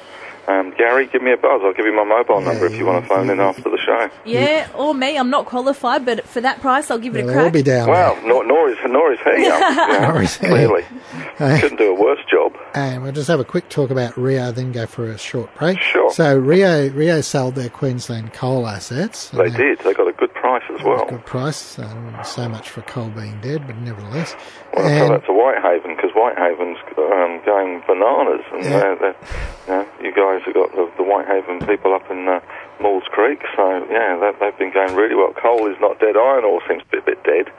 Um, 0.48 0.70
Garry, 0.78 1.06
give 1.06 1.20
me 1.20 1.30
a 1.30 1.36
buzz. 1.36 1.60
I'll 1.62 1.74
give 1.74 1.84
you 1.84 1.94
my 1.94 2.04
mobile 2.04 2.40
number 2.40 2.66
yeah, 2.66 2.72
if 2.72 2.78
you 2.78 2.86
want 2.86 3.04
to 3.04 3.08
phone 3.08 3.28
in 3.28 3.38
after 3.38 3.64
the 3.64 3.76
show. 3.76 4.08
Yeah, 4.24 4.66
or 4.74 4.94
me. 4.94 5.18
I'm 5.18 5.28
not 5.28 5.44
qualified, 5.44 6.06
but 6.06 6.24
for 6.24 6.40
that 6.40 6.62
price, 6.62 6.90
I'll 6.90 6.98
give 6.98 7.14
it 7.16 7.26
a 7.26 7.30
crack. 7.30 7.36
I'll 7.36 7.50
be 7.50 7.62
down. 7.62 7.86
Well, 7.86 8.18
nor, 8.24 8.46
nor, 8.46 8.70
is 8.70 8.78
nor 8.86 9.12
is 9.12 9.18
he. 9.20 9.46
Um, 9.58 10.02
nor 10.02 10.22
is 10.22 10.38
he. 10.38 10.46
Clearly, 10.46 10.84
couldn't 11.36 11.76
do 11.76 11.94
a 11.94 12.00
worse 12.00 12.20
job. 12.30 12.56
And 12.74 13.02
we'll 13.02 13.12
just 13.12 13.28
have 13.28 13.40
a 13.40 13.44
quick 13.44 13.68
talk 13.68 13.90
about 13.90 14.16
Rio, 14.16 14.50
then 14.50 14.72
go 14.72 14.86
for 14.86 15.10
a 15.10 15.18
short 15.18 15.54
break. 15.54 15.78
Sure. 15.80 16.10
So 16.12 16.38
Rio 16.38 16.88
Rio 16.90 17.20
sold 17.20 17.54
their 17.54 17.68
Queensland 17.68 18.32
coal 18.32 18.66
assets. 18.66 19.28
They 19.28 19.50
did. 19.50 19.80
They 19.80 19.92
got 19.92 20.08
a 20.08 20.12
good 20.12 20.32
price 20.32 20.62
as 20.74 20.82
well. 20.82 21.04
Good 21.06 21.26
price. 21.26 21.78
Um, 21.78 22.16
so 22.24 22.48
much 22.48 22.70
for 22.70 22.80
coal 22.82 23.10
being 23.10 23.38
dead, 23.42 23.66
but 23.66 23.76
nevertheless. 23.76 24.34
Well, 24.74 24.86
and, 24.86 24.98
so 24.98 25.08
that's 25.12 25.28
a 25.28 25.32
Whitehaven 25.32 25.94
because 25.94 26.07
Whitehaven's 26.28 26.78
um, 26.96 27.40
going 27.44 27.82
bananas, 27.86 28.44
and 28.52 28.64
yeah. 28.64 28.70
they're, 28.70 28.96
they're, 28.96 29.16
you, 29.66 29.72
know, 29.72 29.86
you 30.02 30.12
guys 30.14 30.42
have 30.44 30.54
got 30.54 30.70
the, 30.72 30.90
the 30.96 31.04
Whitehaven 31.04 31.66
people 31.66 31.94
up 31.94 32.10
in 32.10 32.28
uh, 32.28 32.40
Maules 32.80 33.08
Creek, 33.08 33.40
so 33.56 33.86
yeah, 33.90 34.18
that, 34.20 34.36
they've 34.40 34.58
been 34.58 34.72
going 34.72 34.94
really 34.94 35.14
well. 35.14 35.32
Coal 35.32 35.70
is 35.70 35.76
not 35.80 35.98
dead. 36.00 36.16
Iron 36.16 36.44
ore 36.44 36.60
seems 36.68 36.82
to 36.82 36.88
be 36.88 36.98
a 36.98 37.02
bit 37.02 37.22
dead 37.24 37.52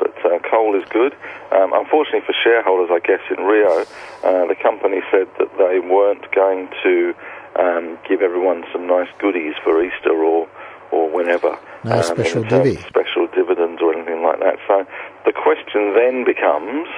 but 0.00 0.16
uh, 0.24 0.38
coal 0.50 0.74
is 0.74 0.88
good. 0.88 1.12
Um, 1.52 1.72
unfortunately 1.74 2.24
for 2.24 2.32
shareholders, 2.42 2.88
I 2.90 3.00
guess 3.00 3.20
in 3.30 3.44
Rio, 3.44 3.84
uh, 4.24 4.46
the 4.48 4.56
company 4.56 5.02
said 5.10 5.28
that 5.38 5.52
they 5.58 5.78
weren't 5.78 6.24
going 6.32 6.70
to 6.82 7.14
um, 7.60 7.98
give 8.08 8.22
everyone 8.22 8.64
some 8.72 8.86
nice 8.86 9.08
goodies 9.18 9.54
for 9.62 9.84
Easter 9.84 10.16
or 10.16 10.48
or 10.90 11.08
whenever. 11.08 11.56
No 11.84 11.98
um, 11.98 12.02
special 12.02 12.42
divvy. 12.42 12.76
Special 12.88 13.28
dividends 13.28 13.80
or 13.80 13.94
anything 13.94 14.22
like 14.22 14.40
that. 14.40 14.58
So 14.66 14.86
the 15.24 15.32
question 15.32 15.94
then 15.94 16.24
becomes, 16.24 16.88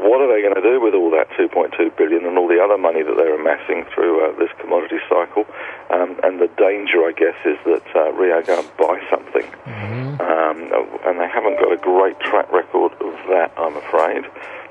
what 0.00 0.20
are 0.20 0.28
they 0.30 0.42
going 0.42 0.54
to 0.54 0.62
do 0.62 0.80
with 0.80 0.94
all 0.94 1.10
that 1.10 1.28
2.2 1.38 1.96
billion 1.96 2.24
and 2.24 2.38
all 2.38 2.48
the 2.48 2.62
other 2.62 2.78
money 2.78 3.02
that 3.02 3.16
they're 3.16 3.38
amassing 3.38 3.84
through 3.94 4.24
uh, 4.24 4.38
this 4.38 4.50
commodity 4.60 4.98
cycle? 5.08 5.46
Um, 5.90 6.18
and 6.22 6.40
the 6.40 6.48
danger, 6.58 7.04
I 7.04 7.12
guess, 7.12 7.36
is 7.44 7.58
that 7.66 7.86
uh, 7.94 8.12
Rio 8.12 8.42
going 8.42 8.62
to 8.62 8.70
buy 8.76 9.00
something, 9.10 9.46
mm-hmm. 9.66 10.20
um, 10.20 10.58
and 11.06 11.20
they 11.20 11.28
haven't 11.28 11.58
got 11.58 11.72
a 11.72 11.80
great 11.80 12.18
track 12.20 12.50
record 12.52 12.92
of 13.00 13.14
that, 13.28 13.52
I'm 13.56 13.76
afraid. 13.76 14.24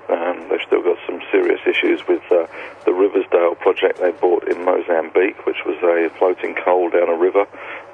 Um, 0.10 0.48
they've 0.50 0.64
still 0.66 0.82
got 0.82 0.98
some 1.06 1.20
serious 1.32 1.60
issues 1.68 2.00
with 2.08 2.24
uh, 2.32 2.48
the 2.86 2.94
Riversdale 2.94 3.56
project 3.56 4.00
they 4.00 4.12
bought 4.12 4.48
in 4.48 4.64
Mozambique, 4.64 5.46
which 5.46 5.66
was 5.66 5.76
a 5.84 6.10
floating 6.18 6.56
coal 6.56 6.90
down 6.90 7.10
a 7.10 7.18
river. 7.18 7.46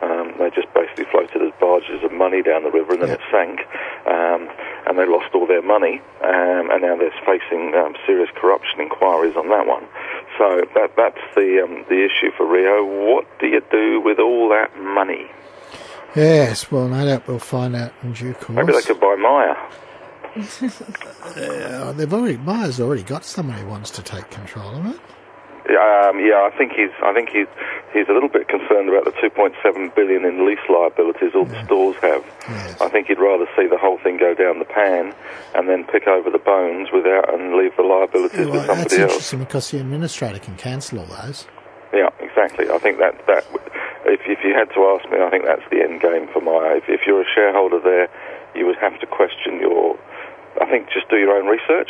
Um, 0.01 0.33
they 0.37 0.51
just 0.51 0.71
basically 0.75 1.05
floated 1.05 1.41
as 1.41 1.51
barges 1.59 2.03
of 2.03 2.11
money 2.11 2.43
down 2.43 2.63
the 2.63 2.69
river 2.69 2.93
and 2.93 3.01
then 3.01 3.09
it 3.09 3.21
sank. 3.31 3.65
Um, 4.05 4.49
and 4.87 4.97
they 4.97 5.05
lost 5.05 5.33
all 5.33 5.47
their 5.47 5.61
money, 5.61 6.01
um, 6.21 6.69
and 6.71 6.81
now 6.81 6.95
they're 6.97 7.13
facing 7.25 7.73
um, 7.75 7.95
serious 8.05 8.29
corruption 8.35 8.81
inquiries 8.81 9.35
on 9.35 9.49
that 9.49 9.67
one. 9.67 9.85
So 10.37 10.63
that, 10.75 10.95
that's 10.95 11.21
the, 11.35 11.63
um, 11.63 11.85
the 11.89 12.05
issue 12.05 12.31
for 12.35 12.45
Rio. 12.45 12.83
What 12.83 13.25
do 13.39 13.47
you 13.47 13.61
do 13.71 14.01
with 14.01 14.19
all 14.19 14.49
that 14.49 14.75
money? 14.77 15.29
Yes, 16.15 16.71
well, 16.71 16.87
no 16.87 17.05
doubt 17.05 17.27
we'll 17.27 17.39
find 17.39 17.75
out 17.75 17.93
in 18.03 18.13
due 18.13 18.33
course. 18.33 18.55
Maybe 18.55 18.73
they 18.73 18.81
could 18.81 18.99
buy 18.99 19.15
Myer. 19.15 19.57
uh, 21.35 21.91
they've 21.93 22.13
already 22.13 22.37
Myer's 22.37 22.79
already 22.79 23.03
got 23.03 23.23
someone 23.23 23.57
who 23.57 23.67
wants 23.67 23.91
to 23.91 24.01
take 24.01 24.29
control 24.31 24.75
of 24.75 24.85
it. 24.87 24.99
Um, 25.63 26.19
yeah, 26.19 26.43
I 26.43 26.51
think 26.57 26.73
he's. 26.73 26.91
I 27.03 27.13
think 27.13 27.29
he's. 27.29 27.47
He's 27.93 28.09
a 28.09 28.11
little 28.11 28.27
bit 28.27 28.49
concerned 28.49 28.89
about 28.89 29.05
the 29.05 29.13
2.7 29.21 29.53
billion 29.95 30.25
in 30.25 30.47
lease 30.47 30.57
liabilities 30.67 31.31
all 31.35 31.45
yeah. 31.45 31.61
the 31.61 31.65
stores 31.65 31.95
have. 32.01 32.25
Yes. 32.49 32.81
I 32.81 32.89
think 32.89 33.05
he'd 33.05 33.19
rather 33.19 33.45
see 33.55 33.67
the 33.67 33.77
whole 33.77 33.99
thing 33.99 34.17
go 34.17 34.33
down 34.33 34.57
the 34.57 34.65
pan 34.65 35.13
and 35.53 35.69
then 35.69 35.85
pick 35.85 36.07
over 36.07 36.31
the 36.31 36.39
bones 36.39 36.89
without 36.91 37.31
and 37.31 37.53
leave 37.53 37.75
the 37.77 37.83
liabilities 37.83 38.39
yeah, 38.39 38.45
well, 38.45 38.53
with 38.53 38.65
somebody 38.65 38.89
that's 38.89 38.93
else. 38.93 39.11
interesting 39.11 39.39
because 39.39 39.69
the 39.69 39.79
administrator 39.79 40.39
can 40.39 40.57
cancel 40.57 40.99
all 40.99 41.05
those. 41.05 41.45
Yeah, 41.93 42.09
exactly. 42.19 42.65
I 42.69 42.79
think 42.79 42.97
that 42.97 43.13
that 43.27 43.45
if 44.05 44.21
if 44.25 44.43
you 44.43 44.57
had 44.57 44.73
to 44.73 44.81
ask 44.89 45.05
me, 45.11 45.21
I 45.21 45.29
think 45.29 45.45
that's 45.45 45.63
the 45.69 45.81
end 45.81 46.01
game 46.01 46.27
for 46.33 46.41
my. 46.41 46.81
If, 46.81 46.89
if 46.89 47.05
you're 47.05 47.21
a 47.21 47.29
shareholder 47.29 47.79
there, 47.79 48.09
you 48.55 48.65
would 48.65 48.77
have 48.77 48.99
to 48.99 49.05
question 49.05 49.61
your 49.61 49.97
I 50.61 50.65
think 50.69 50.87
just 50.93 51.09
do 51.09 51.17
your 51.17 51.37
own 51.37 51.47
research 51.47 51.89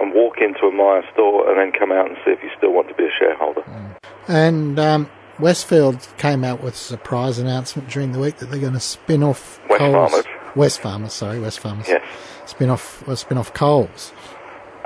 and 0.00 0.12
walk 0.14 0.38
into 0.38 0.66
a 0.66 0.72
Myer 0.72 1.02
store 1.12 1.48
and 1.48 1.58
then 1.58 1.78
come 1.78 1.92
out 1.92 2.08
and 2.08 2.16
see 2.24 2.30
if 2.30 2.42
you 2.42 2.50
still 2.56 2.72
want 2.72 2.88
to 2.88 2.94
be 2.94 3.04
a 3.04 3.10
shareholder. 3.18 3.62
Mm. 3.62 3.96
And 4.28 4.78
um, 4.78 5.10
Westfield 5.38 6.06
came 6.16 6.44
out 6.44 6.62
with 6.62 6.74
a 6.74 6.78
surprise 6.78 7.38
announcement 7.38 7.88
during 7.88 8.12
the 8.12 8.18
week 8.18 8.38
that 8.38 8.50
they're 8.50 8.60
going 8.60 8.74
to 8.74 8.80
spin 8.80 9.22
off 9.22 9.60
West 9.68 9.80
Coles. 9.80 10.10
Farmers. 10.10 10.26
Wesfarmers, 10.54 11.10
sorry, 11.10 11.38
Wesfarmers. 11.38 11.88
Yes. 11.88 12.02
Spin 12.46 12.70
off, 12.70 13.06
uh, 13.08 13.16
spin 13.16 13.38
off 13.38 13.52
Coles. 13.52 14.12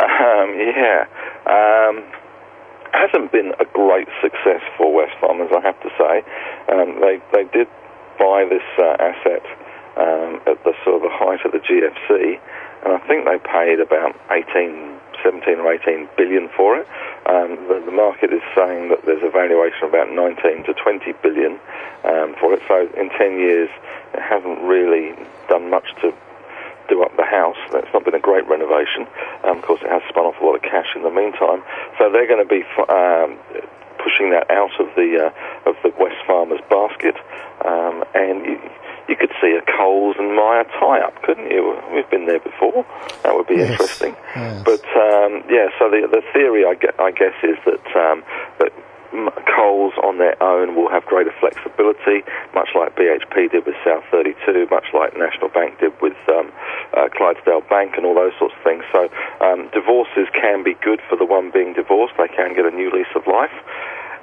Um, 0.00 0.54
yeah. 0.58 1.04
Um, 1.46 2.04
hasn't 2.92 3.30
been 3.32 3.52
a 3.60 3.64
great 3.72 4.08
success 4.22 4.62
for 4.76 4.86
Wesfarmers, 4.88 5.54
I 5.54 5.60
have 5.60 5.80
to 5.82 5.90
say. 5.98 6.22
Um, 6.72 7.00
they 7.00 7.20
they 7.32 7.44
did 7.52 7.68
buy 8.18 8.46
this 8.48 8.64
uh, 8.78 8.96
asset 8.98 9.44
um, 9.96 10.40
at 10.46 10.62
the 10.64 10.72
sort 10.84 10.96
of 10.96 11.02
the 11.02 11.12
height 11.12 11.44
of 11.44 11.52
the 11.52 11.58
GFC, 11.58 12.40
and 12.84 12.92
I 12.92 12.98
think 13.06 13.24
they 13.24 13.38
paid 13.38 13.80
about 13.80 14.14
18, 14.30 14.98
17 15.22 15.58
or 15.58 15.72
18 15.72 16.08
billion 16.16 16.48
for 16.56 16.76
it. 16.78 16.86
Um, 17.26 17.56
the, 17.68 17.82
the 17.84 17.92
market 17.92 18.32
is 18.32 18.42
saying 18.54 18.88
that 18.90 19.04
there's 19.04 19.22
a 19.22 19.30
valuation 19.30 19.84
of 19.84 19.90
about 19.90 20.10
19 20.12 20.64
to 20.64 20.74
20 20.74 21.12
billion 21.22 21.58
um, 22.04 22.34
for 22.40 22.54
it. 22.54 22.62
So 22.68 22.88
in 22.96 23.10
10 23.10 23.38
years, 23.38 23.70
it 24.14 24.22
hasn't 24.22 24.60
really 24.62 25.14
done 25.48 25.70
much 25.70 25.88
to 26.02 26.14
do 26.88 27.02
up 27.02 27.14
the 27.16 27.24
house. 27.24 27.58
It's 27.74 27.92
not 27.92 28.04
been 28.04 28.14
a 28.14 28.20
great 28.20 28.48
renovation. 28.48 29.06
Um, 29.44 29.58
of 29.58 29.64
course, 29.64 29.80
it 29.82 29.90
has 29.90 30.02
spun 30.08 30.24
off 30.24 30.40
a 30.40 30.44
lot 30.44 30.56
of 30.56 30.62
cash 30.62 30.88
in 30.96 31.02
the 31.02 31.10
meantime. 31.10 31.62
So 31.98 32.10
they're 32.10 32.26
going 32.26 32.42
to 32.42 32.48
be 32.48 32.64
um, 32.88 33.36
pushing 33.98 34.30
that 34.30 34.50
out 34.50 34.72
of 34.80 34.88
the 34.96 35.28
uh, 35.28 35.68
of 35.68 35.76
the 35.82 35.92
West 36.00 36.16
Farmers 36.26 36.60
basket, 36.70 37.16
um, 37.64 38.04
and 38.14 38.46
you, 38.46 38.56
you 39.08 39.16
could 39.16 39.32
see 39.40 39.56
a 39.56 39.62
Coles 39.76 40.16
and 40.18 40.36
Myer 40.36 40.64
tie-up, 40.78 41.22
couldn't 41.22 41.50
you? 41.50 41.74
We've 41.94 42.08
been 42.10 42.26
there 42.26 42.40
before. 42.40 42.84
That 43.24 43.34
would 43.34 43.46
be 43.46 43.56
Yes, 43.56 43.70
interesting. 43.72 44.14
yes. 44.36 44.62
But 44.64 44.84
um, 44.96 45.42
yeah, 45.48 45.68
so 45.78 45.88
the 45.90 46.06
the 46.10 46.22
theory 46.32 46.64
I, 46.64 46.74
ge- 46.74 46.94
I 47.00 47.10
guess 47.10 47.34
is 47.42 47.56
that 47.64 47.86
um, 47.96 48.22
that 48.60 48.72
Coles 49.56 49.94
on 50.04 50.18
their 50.18 50.36
own 50.42 50.76
will 50.76 50.90
have 50.90 51.04
greater 51.06 51.32
flexibility, 51.40 52.20
much 52.54 52.68
like 52.76 52.94
BHP 52.94 53.50
did 53.50 53.64
with 53.64 53.74
South 53.82 54.04
32, 54.12 54.68
much 54.70 54.84
like 54.92 55.16
National 55.16 55.48
Bank 55.48 55.80
did 55.80 55.96
with 56.02 56.16
um, 56.28 56.52
uh, 56.92 57.08
Clydesdale 57.16 57.62
Bank 57.72 57.94
and 57.96 58.04
all 58.04 58.14
those 58.14 58.36
sorts 58.38 58.54
of 58.54 58.62
things. 58.62 58.84
So 58.92 59.08
um, 59.40 59.70
divorces 59.72 60.28
can 60.36 60.62
be 60.62 60.74
good 60.84 61.00
for 61.08 61.16
the 61.16 61.24
one 61.24 61.50
being 61.50 61.72
divorced. 61.72 62.14
They 62.18 62.28
can 62.28 62.54
get 62.54 62.66
a 62.66 62.70
new 62.70 62.92
lease 62.92 63.08
of 63.16 63.26
life 63.26 63.54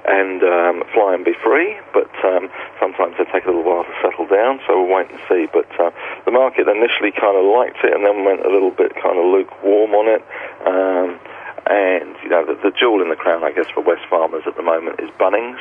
and 0.08 0.44
um, 0.44 0.84
fly 0.94 1.14
and 1.14 1.26
be 1.26 1.34
free, 1.42 1.78
but 1.94 2.12
um, 2.24 2.50
sometimes 2.80 3.18
they 3.18 3.26
take 3.34 3.46
a 3.46 3.50
little 3.50 3.66
while 3.66 3.84
to 3.84 3.96
settle 4.02 4.28
down, 4.30 4.62
so 4.68 4.78
we'll 4.78 4.94
wait 4.94 5.10
and 5.10 5.20
see. 5.28 5.50
But 5.50 5.70
uh, 5.82 5.90
the 6.26 6.32
market 6.32 6.70
initially 6.70 7.12
kind 7.12 7.34
of 7.34 7.46
liked 7.46 7.82
it 7.82 7.94
and 7.94 8.06
then 8.06 8.24
went 8.24 8.46
a 8.46 8.50
little 8.50 8.72
bit 8.72 8.94
kind 9.02 9.18
of 9.18 9.26
lukewarm 9.26 9.98
on 9.98 10.06
it. 10.06 10.22
Um, 10.66 11.18
and, 11.66 12.14
you 12.22 12.30
know, 12.30 12.46
the, 12.46 12.54
the 12.62 12.70
jewel 12.70 13.02
in 13.02 13.10
the 13.10 13.18
crown, 13.18 13.44
I 13.44 13.52
guess, 13.52 13.66
for 13.74 13.82
Wesfarmers 13.82 14.46
at 14.46 14.56
the 14.56 14.62
moment 14.62 15.00
is 15.02 15.10
Bunnings 15.18 15.58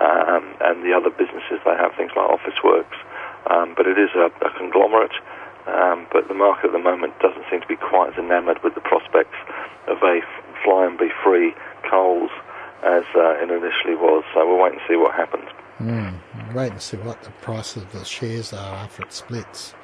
um, 0.00 0.56
and 0.64 0.80
the 0.80 0.96
other 0.96 1.12
businesses 1.12 1.60
they 1.68 1.76
have, 1.76 1.92
things 2.00 2.12
like 2.16 2.24
Officeworks. 2.24 2.96
Um, 3.52 3.74
but 3.76 3.86
it 3.86 3.98
is 3.98 4.08
a, 4.16 4.32
a 4.40 4.50
conglomerate. 4.56 5.12
Um, 5.68 6.06
but 6.12 6.28
the 6.28 6.34
market 6.34 6.66
at 6.66 6.72
the 6.72 6.80
moment 6.80 7.18
doesn't 7.20 7.44
seem 7.50 7.60
to 7.60 7.66
be 7.68 7.76
quite 7.76 8.12
as 8.12 8.18
enamoured 8.18 8.64
with 8.64 8.74
the 8.74 8.80
prospects 8.80 9.36
of 9.88 10.00
a 10.00 10.20
fly 10.64 10.86
and 10.86 10.96
be 10.96 11.08
free 11.22 11.52
Coles 11.88 12.30
as 12.82 13.04
uh, 13.14 13.42
it 13.42 13.50
initially 13.50 13.94
was. 13.94 14.24
So 14.34 14.46
we'll 14.46 14.62
wait 14.62 14.72
and 14.72 14.82
see 14.88 14.96
what 14.96 15.14
happens. 15.14 15.48
Mm. 15.80 16.54
Wait 16.54 16.72
and 16.72 16.80
see 16.80 16.96
what 16.98 17.22
the 17.22 17.30
price 17.42 17.76
of 17.76 17.90
the 17.92 18.04
shares 18.04 18.52
are 18.52 18.76
after 18.84 19.02
it 19.02 19.12
splits. 19.12 19.74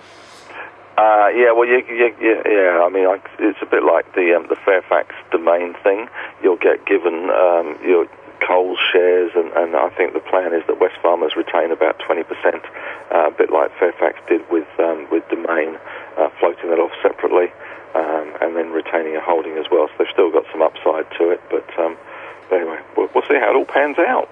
Uh, 0.99 1.28
yeah, 1.32 1.50
well, 1.52 1.66
you, 1.66 1.80
you, 1.88 2.12
yeah, 2.20 2.42
yeah. 2.44 2.85
I 2.85 2.90
mean, 2.90 3.06
like, 3.06 3.25
it's 3.38 3.59
a 3.62 3.66
bit 3.66 3.82
like 3.82 4.12
the 4.14 4.37
um, 4.37 4.47
the 4.49 4.56
Fairfax 4.56 5.14
domain 5.32 5.75
thing. 5.82 6.09
You'll 6.42 6.61
get 6.61 6.85
given 6.85 7.30
um, 7.30 7.78
your 7.82 8.06
Coles 8.47 8.78
shares, 8.92 9.32
and, 9.35 9.52
and 9.52 9.76
I 9.76 9.88
think 9.97 10.12
the 10.12 10.20
plan 10.20 10.52
is 10.52 10.64
that 10.66 10.80
Wesfarmers 10.80 11.37
retain 11.37 11.70
about 11.73 12.00
20%, 12.00 12.25
uh, 13.12 13.28
a 13.28 13.30
bit 13.30 13.50
like 13.52 13.70
Fairfax 13.78 14.18
did 14.28 14.42
with 14.50 14.68
um, 14.78 15.06
with 15.11 15.25
Domain, 15.28 15.76
uh, 16.18 16.28
floating 16.40 16.68
that 16.70 16.80
off 16.80 16.92
separately, 17.00 17.52
um, 17.94 18.37
and 18.40 18.56
then 18.56 18.70
retaining 18.70 19.16
a 19.16 19.20
holding 19.20 19.56
as 19.56 19.66
well. 19.70 19.88
So 19.88 20.04
they've 20.04 20.12
still 20.12 20.30
got 20.32 20.44
some 20.52 20.61
upside 20.61 21.09
to 21.16 21.30
it, 21.30 21.40
but 21.49 21.68
um, 21.78 21.97
anyway, 22.52 22.78
we'll, 22.97 23.09
we'll 23.14 23.25
see 23.28 23.38
how 23.38 23.50
it 23.50 23.57
all 23.57 23.64
pans 23.64 23.99
out. 23.99 24.28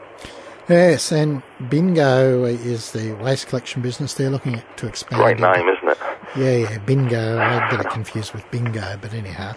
Yes, 0.69 1.13
and 1.13 1.43
Bingo 1.71 2.45
is 2.45 2.93
the 2.93 3.13
waste 3.13 3.49
collection 3.49 3.81
business 3.81 4.13
they're 4.15 4.29
looking 4.29 4.57
at 4.57 4.77
to 4.79 4.87
expand. 4.87 5.23
Great 5.23 5.39
into- 5.39 5.51
name, 5.53 5.69
isn't 5.69 5.89
it? 5.89 5.99
Yeah, 6.37 6.57
yeah, 6.71 6.79
Bingo. 6.79 7.39
I 7.39 7.71
get 7.71 7.81
it 7.81 7.91
confused 7.91 8.35
with 8.35 8.49
Bingo, 8.51 8.99
but 9.01 9.15
anyhow, 9.15 9.55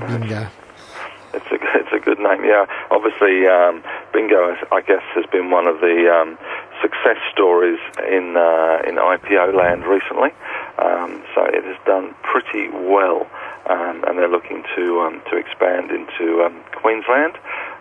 Bingo. 0.00 0.48
It's 1.32 1.46
a 1.52 1.58
it's 1.78 1.92
a 1.92 2.00
good 2.00 2.18
name. 2.18 2.44
Yeah, 2.44 2.66
obviously, 2.90 3.46
um, 3.46 3.84
Bingo, 4.12 4.56
I 4.72 4.80
guess, 4.80 5.02
has 5.14 5.26
been 5.30 5.50
one 5.50 5.68
of 5.68 5.80
the 5.80 6.10
um, 6.10 6.36
success 6.82 7.18
stories 7.32 7.78
in 8.08 8.34
uh, 8.36 8.82
in 8.88 8.96
IPO 8.96 9.54
land 9.54 9.86
recently. 9.86 10.30
Um, 10.78 11.22
so 11.34 11.44
it 11.44 11.62
has 11.64 11.76
done 11.86 12.14
pretty 12.22 12.68
well, 12.70 13.26
um, 13.70 14.02
and 14.08 14.18
they're 14.18 14.28
looking 14.30 14.64
to 14.74 15.00
um, 15.00 15.22
to 15.30 15.36
expand 15.36 15.90
into 15.90 16.42
um, 16.42 16.64
Queensland. 16.74 17.36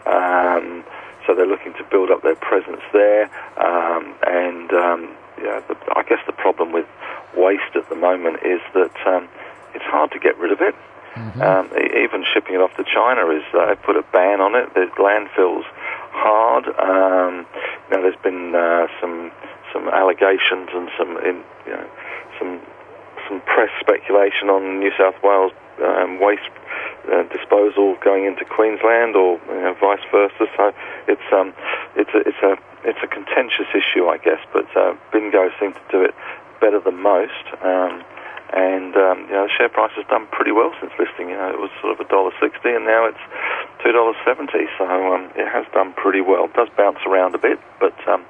Um, 0.07 0.83
so 1.25 1.35
they're 1.35 1.45
looking 1.47 1.73
to 1.73 1.83
build 1.91 2.09
up 2.09 2.23
their 2.23 2.35
presence 2.39 2.81
there, 2.93 3.23
um, 3.59 4.15
and 4.25 4.71
um, 4.71 5.09
yeah, 5.43 5.59
the, 5.67 5.75
I 5.95 6.03
guess 6.07 6.19
the 6.25 6.31
problem 6.33 6.71
with 6.71 6.85
waste 7.35 7.75
at 7.75 7.89
the 7.89 7.95
moment 7.95 8.37
is 8.45 8.61
that 8.73 8.95
um, 9.05 9.27
it's 9.75 9.83
hard 9.85 10.11
to 10.11 10.19
get 10.19 10.37
rid 10.39 10.51
of 10.51 10.61
it. 10.61 10.73
Um, 11.41 11.67
e- 11.75 12.03
even 12.03 12.23
shipping 12.33 12.55
it 12.55 12.61
off 12.61 12.71
to 12.77 12.83
China 12.85 13.27
is 13.33 13.43
uh, 13.53 13.75
put 13.83 13.97
a 13.97 14.03
ban 14.13 14.39
on 14.39 14.55
it. 14.55 14.69
There's 14.73 14.91
landfills 15.01 15.65
hard. 16.13 16.65
Um, 16.79 17.45
you 17.89 17.97
know, 17.97 18.01
there's 18.03 18.21
been 18.23 18.55
uh, 18.55 18.87
some 19.01 19.31
some 19.73 19.89
allegations 19.89 20.69
and 20.73 20.89
some 20.97 21.17
in, 21.17 21.43
you 21.65 21.73
know 21.73 21.87
some 22.39 22.61
some 23.27 23.41
press 23.41 23.69
speculation 23.79 24.50
on 24.50 24.79
New 24.79 24.91
South 24.98 25.15
Wales 25.24 25.51
um, 25.84 26.19
waste 26.19 26.50
uh, 27.12 27.24
disposal 27.29 27.96
going 28.03 28.25
into 28.25 28.43
Queensland 28.46 29.15
or 29.15 29.39
you 29.48 29.62
know, 29.62 29.75
vice 29.79 30.03
versa. 30.12 30.46
So 30.55 30.74
it's 31.07 31.27
um 31.31 31.53
it's 31.96 32.12
a 32.13 32.19
it's 32.27 32.41
a 32.43 32.57
it's 32.84 33.00
a 33.03 33.07
contentious 33.07 33.67
issue, 33.75 34.07
I 34.07 34.17
guess. 34.17 34.39
But 34.53 34.67
uh, 34.75 34.96
Bingo 35.12 35.50
seem 35.60 35.74
to 35.74 35.86
do 35.91 36.01
it 36.01 36.13
better 36.60 36.79
than 36.79 37.01
most. 37.01 37.46
Um, 37.62 38.03
and 38.53 38.96
um, 38.96 39.27
you 39.27 39.36
know 39.36 39.48
the 39.48 39.53
share 39.57 39.69
price 39.69 39.91
has 39.96 40.05
done 40.07 40.27
pretty 40.31 40.51
well 40.51 40.72
since 40.79 40.91
listing. 40.98 41.29
You 41.29 41.36
know 41.36 41.50
it 41.50 41.60
was 41.60 41.72
sort 41.81 41.93
of 41.93 42.00
a 42.00 42.07
dollar 42.10 42.31
sixty, 42.39 42.72
and 42.72 42.86
now 42.86 43.05
it's 43.05 43.24
two 43.84 43.91
dollars 43.91 44.15
seventy. 44.24 44.72
So 44.77 44.88
um, 44.88 45.31
it 45.36 45.48
has 45.51 45.65
done 45.74 45.93
pretty 45.93 46.22
well. 46.22 46.46
It 46.46 46.53
does 46.53 46.69
bounce 46.77 47.00
around 47.05 47.36
a 47.36 47.39
bit, 47.39 47.60
but 47.79 47.96
um, 48.07 48.24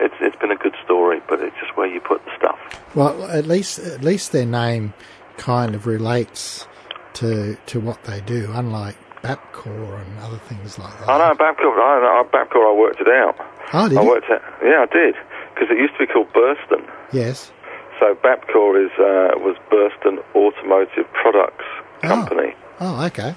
it's 0.00 0.14
it's 0.20 0.36
been 0.36 0.50
a 0.50 0.56
good 0.56 0.74
story. 0.84 1.20
But 1.28 1.40
it's 1.40 1.56
just 1.60 1.76
where 1.76 1.86
you 1.86 2.00
put 2.00 2.24
the 2.24 2.30
stuff. 2.36 2.58
Well, 2.94 3.24
at 3.30 3.46
least 3.46 3.78
at 3.78 4.02
least 4.02 4.32
their 4.32 4.46
name 4.46 4.94
kind 5.36 5.74
of 5.74 5.86
relates 5.86 6.66
to 7.14 7.56
to 7.66 7.80
what 7.80 8.02
they 8.04 8.20
do, 8.20 8.50
unlike 8.52 8.96
Bapcor 9.22 10.00
and 10.00 10.18
other 10.20 10.38
things 10.38 10.78
like 10.78 10.96
that. 11.00 11.08
I 11.08 11.18
know 11.18 11.34
Bapcor. 11.34 11.72
I 11.74 12.00
know 12.02 12.28
Bapcor. 12.32 12.62
I 12.70 12.74
worked 12.78 13.00
it 13.00 13.08
out. 13.08 13.36
Oh, 13.72 13.88
did 13.88 13.98
I 13.98 14.02
you? 14.02 14.08
worked 14.08 14.30
it. 14.30 14.42
Yeah, 14.62 14.86
I 14.88 14.92
did 14.92 15.14
because 15.54 15.68
it 15.70 15.78
used 15.78 15.94
to 15.94 16.06
be 16.06 16.12
called 16.12 16.32
Burston. 16.32 16.88
Yes. 17.12 17.50
So 17.98 18.14
Bapcor 18.14 18.84
is 18.84 18.92
uh, 18.98 19.38
was 19.42 19.56
Burston 19.70 20.22
Automotive 20.34 21.12
Products 21.14 21.64
Company. 22.02 22.54
Oh, 22.80 23.04
okay. 23.06 23.34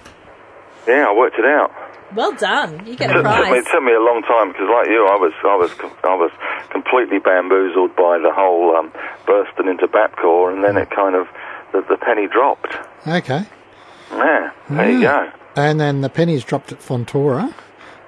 Yeah, 0.87 1.07
I 1.09 1.13
worked 1.15 1.37
it 1.39 1.45
out. 1.45 1.71
Well 2.15 2.33
done. 2.33 2.85
You 2.85 2.95
get 2.95 3.09
It 3.09 3.17
a 3.17 3.21
took, 3.21 3.23
took 3.23 3.35
me, 3.35 3.49
prize. 3.49 3.65
it 3.65 3.71
took 3.71 3.83
me 3.83 3.93
a 3.93 3.99
long 4.01 4.21
time 4.23 4.51
because, 4.51 4.67
like 4.69 4.87
you, 4.87 5.05
I 5.07 5.15
was 5.15 5.33
I 5.43 5.55
was 5.55 5.71
I 6.03 6.15
was 6.15 6.31
completely 6.69 7.19
bamboozled 7.19 7.95
by 7.95 8.19
the 8.19 8.31
whole 8.33 8.75
um, 8.75 8.91
Burston 9.25 9.69
into 9.69 9.87
Bapcor, 9.87 10.53
and 10.53 10.63
then 10.63 10.77
it 10.77 10.89
kind 10.89 11.15
of 11.15 11.27
the, 11.71 11.81
the 11.89 11.97
penny 11.97 12.27
dropped. 12.27 12.75
Okay. 13.07 13.45
Yeah, 14.11 14.51
there 14.69 14.91
you 14.91 15.01
go. 15.01 15.31
And 15.55 15.79
then 15.79 16.01
the 16.01 16.09
pennies 16.09 16.43
dropped 16.43 16.71
at 16.71 16.79
Fonterra. 16.79 17.53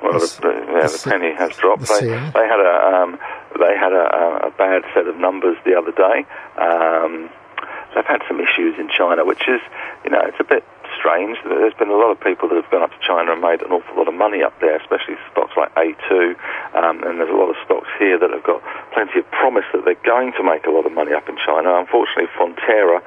Well, 0.01 0.13
The 0.13 0.19
the, 0.19 0.41
the, 0.41 0.49
yeah, 0.73 0.87
the 0.87 0.99
the 1.03 1.09
penny 1.09 1.33
has 1.35 1.55
dropped. 1.55 1.87
the 1.87 1.99
They, 2.01 2.07
they 2.09 2.47
had 2.47 2.59
a 2.59 3.03
um, 3.03 3.19
they 3.57 3.75
had 3.77 3.93
a, 3.93 4.47
a 4.47 4.51
bad 4.57 4.83
set 4.93 5.07
of 5.07 5.15
numbers 5.17 5.55
the 5.65 5.75
other 5.75 5.91
day. 5.91 6.25
Um, 6.59 7.29
they've 7.95 8.05
had 8.05 8.21
some 8.27 8.39
issues 8.41 8.75
in 8.77 8.89
China, 8.89 9.23
which 9.23 9.43
is 9.47 9.61
you 10.03 10.09
know 10.11 10.19
it's 10.25 10.39
a 10.39 10.43
bit 10.43 10.63
strange. 11.03 11.35
There's 11.43 11.75
been 11.75 11.91
a 11.91 11.99
lot 11.99 12.15
of 12.15 12.19
people 12.23 12.47
that 12.47 12.55
have 12.55 12.71
gone 12.71 12.87
up 12.87 12.95
to 12.95 13.01
China 13.03 13.35
and 13.35 13.43
made 13.43 13.59
an 13.59 13.75
awful 13.75 13.91
lot 13.99 14.07
of 14.07 14.15
money 14.15 14.39
up 14.39 14.55
there, 14.63 14.79
especially 14.79 15.19
stocks 15.35 15.51
like 15.59 15.75
A2. 15.75 16.31
Um, 16.79 17.03
and 17.03 17.19
there's 17.19 17.27
a 17.29 17.35
lot 17.35 17.51
of 17.51 17.59
stocks 17.67 17.91
here 17.99 18.15
that 18.15 18.31
have 18.31 18.47
got 18.47 18.63
plenty 18.95 19.19
of 19.19 19.27
promise 19.35 19.67
that 19.75 19.83
they're 19.83 19.99
going 20.07 20.31
to 20.39 20.43
make 20.47 20.63
a 20.63 20.71
lot 20.71 20.87
of 20.87 20.95
money 20.95 21.11
up 21.11 21.27
in 21.27 21.35
China. 21.43 21.75
Unfortunately, 21.75 22.31
Fonterra 22.39 23.03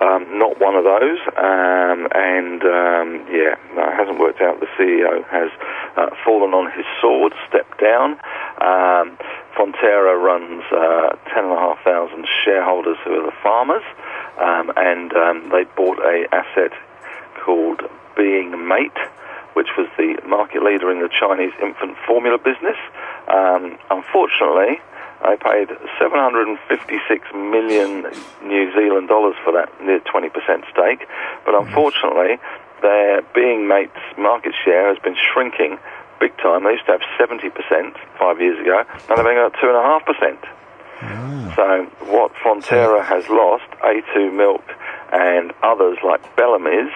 um, 0.00 0.38
not 0.38 0.58
one 0.58 0.74
of 0.76 0.84
those, 0.84 1.20
um, 1.36 2.08
and 2.16 2.62
um, 2.64 3.08
yeah, 3.28 3.52
no, 3.76 3.84
it 3.84 3.96
hasn't 4.00 4.18
worked 4.18 4.40
out. 4.40 4.58
The 4.58 4.66
CEO 4.80 5.22
has 5.28 5.50
uh, 5.96 6.08
fallen 6.24 6.54
on 6.54 6.72
his 6.72 6.86
sword, 7.00 7.34
stepped 7.48 7.78
down. 7.78 8.12
Um, 8.64 9.18
Fonterra 9.52 10.16
runs 10.16 10.64
uh, 10.72 11.16
ten 11.28 11.44
and 11.44 11.52
a 11.52 11.60
half 11.60 11.84
thousand 11.84 12.26
shareholders 12.44 12.96
who 13.04 13.12
are 13.12 13.26
the 13.26 13.36
farmers, 13.42 13.84
um, 14.40 14.72
and 14.74 15.12
um, 15.12 15.50
they 15.52 15.64
bought 15.76 15.98
a 15.98 16.24
asset 16.32 16.72
called 17.44 17.80
Beingmate, 18.16 18.98
which 19.54 19.68
was 19.76 19.88
the 19.96 20.20
market 20.26 20.62
leader 20.62 20.90
in 20.90 21.00
the 21.00 21.08
Chinese 21.08 21.52
infant 21.62 21.96
formula 22.06 22.38
business. 22.38 22.76
Um, 23.28 23.78
unfortunately, 23.90 24.80
I 25.22 25.36
paid 25.36 25.68
756 26.00 27.28
million 27.34 28.08
New 28.42 28.72
Zealand 28.72 29.08
dollars 29.08 29.36
for 29.44 29.52
that 29.52 29.68
near 29.82 30.00
20% 30.00 30.32
stake, 30.70 31.06
but 31.44 31.54
unfortunately, 31.54 32.38
their 32.80 33.20
Beingmate's 33.36 34.00
market 34.16 34.54
share 34.64 34.88
has 34.88 34.98
been 35.02 35.16
shrinking 35.32 35.78
big 36.20 36.36
time. 36.38 36.64
They 36.64 36.72
used 36.72 36.86
to 36.86 36.92
have 36.92 37.04
70% 37.20 37.52
five 38.18 38.40
years 38.40 38.58
ago, 38.60 38.84
now 39.08 39.16
they've 39.16 39.26
only 39.26 39.34
got 39.36 39.52
2.5%. 39.54 40.48
So 41.56 41.84
what 42.12 42.32
Fonterra 42.44 43.04
has 43.04 43.28
lost, 43.28 43.64
A2 43.82 44.32
Milk 44.32 44.64
and 45.12 45.52
others 45.62 45.98
like 46.04 46.20
Bellamy's 46.36 46.92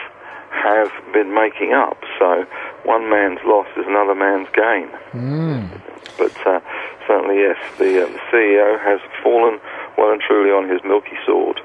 have 0.63 0.91
been 1.13 1.35
making 1.35 1.73
up. 1.73 1.99
So 2.19 2.45
one 2.85 3.11
man's 3.11 3.41
loss 3.45 3.67
is 3.77 3.85
another 3.87 4.15
man's 4.15 4.49
gain. 4.55 4.89
But 6.19 6.47
uh, 6.47 6.61
certainly, 7.07 7.39
yes, 7.39 7.57
the, 7.79 8.05
uh, 8.05 8.07
the 8.07 8.19
CEO 8.33 8.79
has 8.85 9.01
fallen 9.23 9.59
well 9.99 10.13
and 10.13 10.21
truly 10.21 10.51
on 10.51 10.69
his 10.69 10.81
milky 10.85 11.17
sword. 11.27 11.61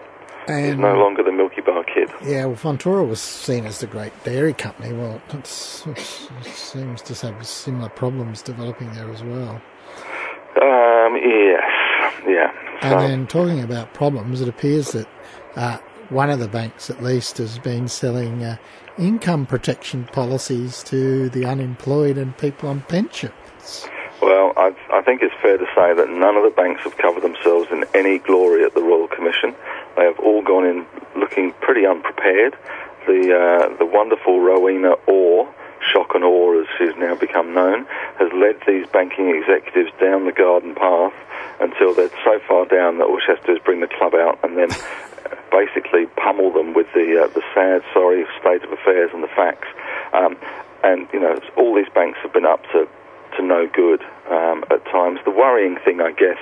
He's 0.47 0.75
no 0.77 0.95
longer 0.95 1.21
the 1.21 1.31
Milky 1.31 1.61
Bar 1.61 1.83
kid. 1.83 2.09
yeah, 2.25 2.45
well, 2.45 2.55
Fonterra 2.55 3.07
was 3.07 3.21
seen 3.21 3.67
as 3.67 3.81
the 3.81 3.85
great 3.85 4.11
dairy 4.23 4.53
company. 4.53 4.91
Well, 4.93 5.21
it 5.31 5.45
seems 5.45 7.03
to 7.03 7.13
have 7.27 7.45
similar 7.45 7.89
problems 7.89 8.41
developing 8.41 8.91
there 8.93 9.11
as 9.11 9.21
well. 9.21 9.61
Um, 10.59 11.15
yes, 11.17 11.61
yeah. 12.27 12.51
And 12.81 12.91
So, 12.99 13.07
then 13.07 13.27
talking 13.27 13.61
about 13.61 13.93
problems, 13.93 14.41
it 14.41 14.47
appears 14.49 14.91
that 14.93 15.07
uh, 15.55 15.77
one 16.09 16.29
of 16.29 16.39
the 16.39 16.47
banks, 16.47 16.89
at 16.89 17.01
least, 17.03 17.37
has 17.37 17.59
been 17.59 17.87
selling 17.87 18.43
uh, 18.43 18.57
income 18.97 19.45
protection 19.45 20.05
policies 20.05 20.83
to 20.83 21.29
the 21.29 21.45
unemployed 21.45 22.17
and 22.17 22.37
people 22.37 22.69
on 22.69 22.81
pensions. 22.81 23.87
well, 24.21 24.53
I, 24.57 24.73
I 24.91 25.01
think 25.01 25.21
it's 25.21 25.35
fair 25.41 25.57
to 25.57 25.65
say 25.75 25.93
that 25.93 26.09
none 26.09 26.35
of 26.35 26.43
the 26.43 26.53
banks 26.55 26.83
have 26.83 26.97
covered 26.97 27.23
themselves 27.23 27.67
in 27.71 27.85
any 27.93 28.19
glory 28.19 28.63
at 28.65 28.73
the 28.73 28.81
Royal 28.81 29.07
Commission. 29.07 29.55
They 29.95 30.03
have 30.03 30.19
all 30.19 30.41
gone 30.41 30.65
in 30.65 30.85
looking 31.15 31.53
pretty 31.61 31.85
unprepared. 31.85 32.57
The 33.07 33.33
uh, 33.33 33.77
the 33.77 33.85
wonderful 33.85 34.41
Rowena 34.41 34.91
Orr, 35.07 35.47
Shock 35.93 36.13
and 36.13 36.23
Awe 36.23 36.61
as 36.61 36.67
she's 36.77 36.95
now 36.97 37.15
become 37.15 37.53
known, 37.53 37.85
has 38.19 38.29
led 38.33 38.57
these 38.67 38.85
banking 38.87 39.29
executives 39.29 39.91
down 39.99 40.25
the 40.25 40.31
garden 40.31 40.75
path 40.75 41.13
until 41.59 41.93
they're 41.93 42.11
so 42.23 42.39
far 42.47 42.65
down 42.65 42.97
that 42.97 43.05
all 43.05 43.19
she 43.19 43.31
has 43.31 43.39
to 43.41 43.47
do 43.47 43.53
is 43.53 43.59
bring 43.63 43.79
the 43.79 43.87
club 43.87 44.13
out 44.13 44.39
and 44.43 44.57
then 44.57 44.69
basically 45.51 46.05
pummel 46.17 46.51
them 46.51 46.73
with 46.73 46.87
the 46.93 47.23
uh, 47.23 47.27
the 47.33 47.41
sad, 47.53 47.81
sorry 47.93 48.25
state 48.39 48.63
of 48.63 48.71
affairs 48.71 49.11
and 49.13 49.23
the 49.23 49.31
facts. 49.35 49.67
Um, 50.13 50.37
and 50.83 51.07
you 51.13 51.19
know, 51.19 51.39
all 51.57 51.75
these 51.75 51.89
banks 51.93 52.19
have 52.23 52.33
been 52.33 52.45
up 52.45 52.63
to 52.71 52.87
to 53.37 53.43
no 53.43 53.67
good 53.67 54.01
um, 54.29 54.63
at 54.71 54.83
times. 54.85 55.19
The 55.25 55.31
worrying 55.31 55.77
thing, 55.85 56.01
I 56.01 56.11
guess, 56.11 56.39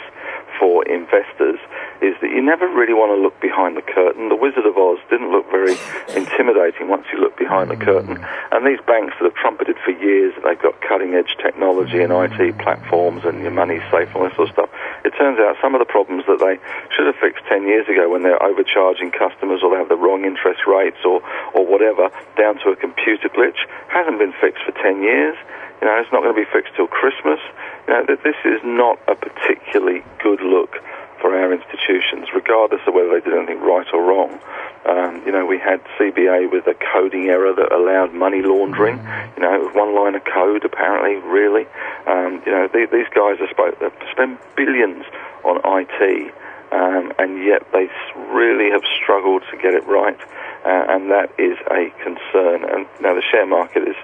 for 0.60 0.86
investors 0.88 1.60
is 2.02 2.14
that 2.22 2.30
you 2.30 2.42
never 2.42 2.68
really 2.68 2.94
want 2.94 3.10
to 3.10 3.20
look 3.20 3.40
behind 3.42 3.78
the 3.78 3.82
curtain. 3.82 4.30
The 4.30 4.36
Wizard 4.38 4.66
of 4.66 4.78
Oz 4.78 5.00
didn't 5.10 5.32
look 5.32 5.50
very 5.50 5.74
intimidating 6.16 6.88
once 6.88 7.06
you 7.12 7.20
look 7.20 7.38
behind 7.38 7.70
the 7.70 7.78
curtain. 7.78 8.18
Hmm. 8.18 8.54
And 8.54 8.62
these 8.66 8.82
banks 8.86 9.16
that 9.18 9.26
have 9.26 9.36
trumpeted 9.36 9.78
for 9.84 9.92
years 9.92 10.34
that 10.36 10.44
they've 10.46 10.62
got 10.62 10.82
cutting 10.82 11.14
edge 11.16 11.34
technology 11.42 12.02
and 12.02 12.14
hmm. 12.14 12.30
IT 12.30 12.58
platforms 12.60 13.26
and 13.26 13.42
your 13.42 13.52
money's 13.52 13.84
safe 13.90 14.10
and 14.14 14.18
all 14.18 14.28
this 14.30 14.36
sort 14.36 14.50
of 14.50 14.54
stuff, 14.54 14.70
it 15.06 15.14
turns 15.18 15.40
out 15.40 15.58
some 15.62 15.74
of 15.74 15.80
the 15.80 15.90
problems 15.90 16.26
that 16.28 16.38
they 16.38 16.62
should 16.94 17.08
have 17.08 17.18
fixed 17.18 17.46
10 17.50 17.66
years 17.66 17.88
ago 17.90 18.10
when 18.10 18.22
they're 18.22 18.42
overcharging 18.42 19.12
customers 19.12 19.62
or 19.64 19.72
they 19.72 19.80
have 19.82 19.90
the 19.90 20.00
wrong 20.00 20.26
interest 20.26 20.68
rates 20.68 21.02
or, 21.06 21.22
or 21.54 21.66
whatever 21.66 22.10
down 22.38 22.60
to 22.62 22.70
a 22.70 22.76
computer 22.76 23.30
glitch 23.30 23.58
hasn't 23.90 24.20
been 24.20 24.34
fixed 24.40 24.64
for 24.64 24.72
10 24.72 25.02
years. 25.02 25.36
You 25.82 25.88
know, 25.88 25.98
it's 26.02 26.12
not 26.12 26.22
going 26.26 26.34
to 26.34 26.42
be 26.42 26.50
fixed 26.52 26.74
till 26.76 26.88
Christmas. 26.88 27.40
You 27.88 27.94
know, 27.94 28.06
th- 28.06 28.22
this 28.24 28.40
is 28.46 28.62
not 28.64 28.98
a 29.08 29.14
particularly 29.14 30.02
good 30.24 30.42
look 30.42 30.82
for 31.20 31.36
our 31.36 31.54
institutions, 31.54 32.28
regardless 32.34 32.82
of 32.88 32.94
whether 32.94 33.10
they 33.10 33.22
did 33.22 33.38
anything 33.38 33.62
right 33.62 33.88
or 33.94 34.04
wrong. 34.04 34.40
Um, 34.86 35.22
you 35.26 35.32
know, 35.32 35.46
we 35.46 35.60
had 35.60 35.82
CBA 35.98 36.52
with 36.52 36.68
a 36.68 36.76
coding 36.94 37.28
error 37.28 37.54
that 37.54 37.72
allowed 37.72 38.14
money 38.14 38.42
laundering. 38.42 38.98
You 39.36 39.44
know, 39.44 39.54
it 39.54 39.62
was 39.62 39.76
one 39.76 39.94
line 39.96 40.16
of 40.16 40.24
code, 40.24 40.64
apparently, 40.64 41.16
really. 41.30 41.68
Um, 42.06 42.42
you 42.46 42.52
know, 42.52 42.68
the- 42.68 42.86
these 42.86 43.10
guys 43.10 43.42
are 43.42 43.48
to 43.48 43.92
spend 44.12 44.38
billions 44.56 45.06
on 45.44 45.60
IT, 45.64 46.32
um, 46.72 47.12
and 47.20 47.44
yet 47.44 47.64
they 47.72 47.90
really 48.32 48.70
have 48.72 48.84
struggled 49.02 49.44
to 49.52 49.58
get 49.58 49.74
it 49.74 49.86
right, 49.88 50.20
uh, 50.66 50.86
and 50.90 51.12
that 51.12 51.30
is 51.38 51.58
a 51.72 51.90
concern. 52.04 52.64
And 52.64 52.88
now 53.00 53.14
the 53.14 53.22
share 53.22 53.46
market 53.46 53.88
is 53.88 53.96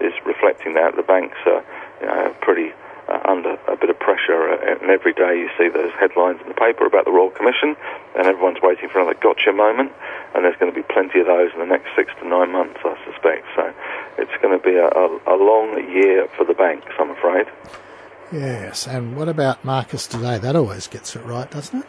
is 0.00 0.12
reflecting 0.24 0.74
that. 0.74 0.96
The 0.96 1.02
banks 1.02 1.38
are 1.46 1.62
you 2.00 2.06
know, 2.06 2.34
pretty 2.40 2.72
uh, 3.08 3.20
under 3.24 3.58
a 3.68 3.76
bit 3.76 3.90
of 3.90 3.98
pressure, 3.98 4.50
uh, 4.50 4.78
and 4.80 4.90
every 4.90 5.12
day 5.12 5.38
you 5.38 5.50
see 5.58 5.68
those 5.68 5.92
headlines 5.98 6.40
in 6.42 6.48
the 6.48 6.54
paper 6.54 6.86
about 6.86 7.04
the 7.04 7.10
Royal 7.10 7.30
Commission, 7.30 7.76
and 8.16 8.26
everyone's 8.26 8.62
waiting 8.62 8.88
for 8.88 9.00
another 9.00 9.18
gotcha 9.20 9.52
moment, 9.52 9.92
and 10.34 10.44
there's 10.44 10.56
going 10.56 10.72
to 10.72 10.76
be 10.76 10.86
plenty 10.92 11.20
of 11.20 11.26
those 11.26 11.50
in 11.52 11.60
the 11.60 11.66
next 11.66 11.88
six 11.96 12.12
to 12.20 12.28
nine 12.28 12.52
months, 12.52 12.80
I 12.84 12.96
suspect. 13.04 13.46
So 13.56 13.72
it's 14.18 14.34
going 14.42 14.58
to 14.58 14.64
be 14.64 14.76
a, 14.76 14.86
a, 14.86 15.34
a 15.34 15.36
long 15.36 15.76
year 15.90 16.28
for 16.36 16.44
the 16.44 16.54
banks, 16.54 16.92
I'm 16.98 17.10
afraid. 17.10 17.46
Yes, 18.32 18.86
and 18.86 19.16
what 19.16 19.28
about 19.28 19.64
Marcus 19.64 20.06
today? 20.06 20.38
That 20.38 20.56
always 20.56 20.86
gets 20.86 21.14
it 21.16 21.22
right, 21.24 21.50
doesn't 21.50 21.80
it? 21.80 21.86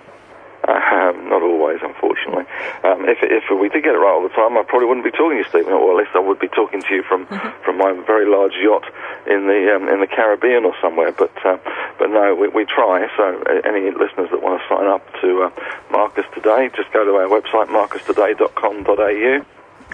Um, 0.67 1.30
not 1.30 1.41
always, 1.41 1.80
unfortunately. 1.82 2.45
Um, 2.84 3.08
if, 3.08 3.19
if 3.24 3.48
we 3.48 3.69
did 3.69 3.84
get 3.84 3.96
it 3.96 4.04
right 4.04 4.12
all 4.12 4.24
the 4.24 4.36
time, 4.36 4.58
I 4.58 4.63
probably 4.63 4.88
wouldn't 4.88 5.06
be 5.06 5.12
talking 5.12 5.39
to 5.39 5.43
you, 5.43 5.48
Stephen, 5.48 5.72
or 5.72 5.96
at 5.96 5.98
least 6.04 6.12
I 6.15 6.19
would 6.19 6.39
be 6.39 6.50
talking 6.50 6.82
to 6.82 6.91
you 6.93 7.04
from 7.04 7.26
from 7.65 7.78
my 7.78 7.93
very 8.06 8.28
large 8.28 8.54
yacht 8.60 8.84
in 9.26 9.48
the 9.48 9.72
um, 9.76 9.88
in 9.88 10.02
the 10.02 10.08
Caribbean 10.08 10.65
or 10.65 10.76
somewhere. 10.82 11.12
But 11.12 11.32
uh, 11.46 11.58
but 11.98 12.10
no, 12.12 12.36
we, 12.36 12.50
we 12.50 12.65
try. 12.65 13.08
So 13.15 13.24
uh, 13.48 13.62
any 13.63 13.91
listeners 13.91 14.30
that 14.32 14.43
want 14.43 14.60
to 14.60 14.67
sign 14.67 14.88
up 14.88 15.04
to 15.22 15.48
uh, 15.48 15.52
Marcus 15.91 16.26
Today, 16.36 16.69
just 16.76 16.91
go 16.91 17.06
to 17.06 17.15
our 17.15 17.28
website 17.32 17.72
marcustoday.com.au 17.72 19.46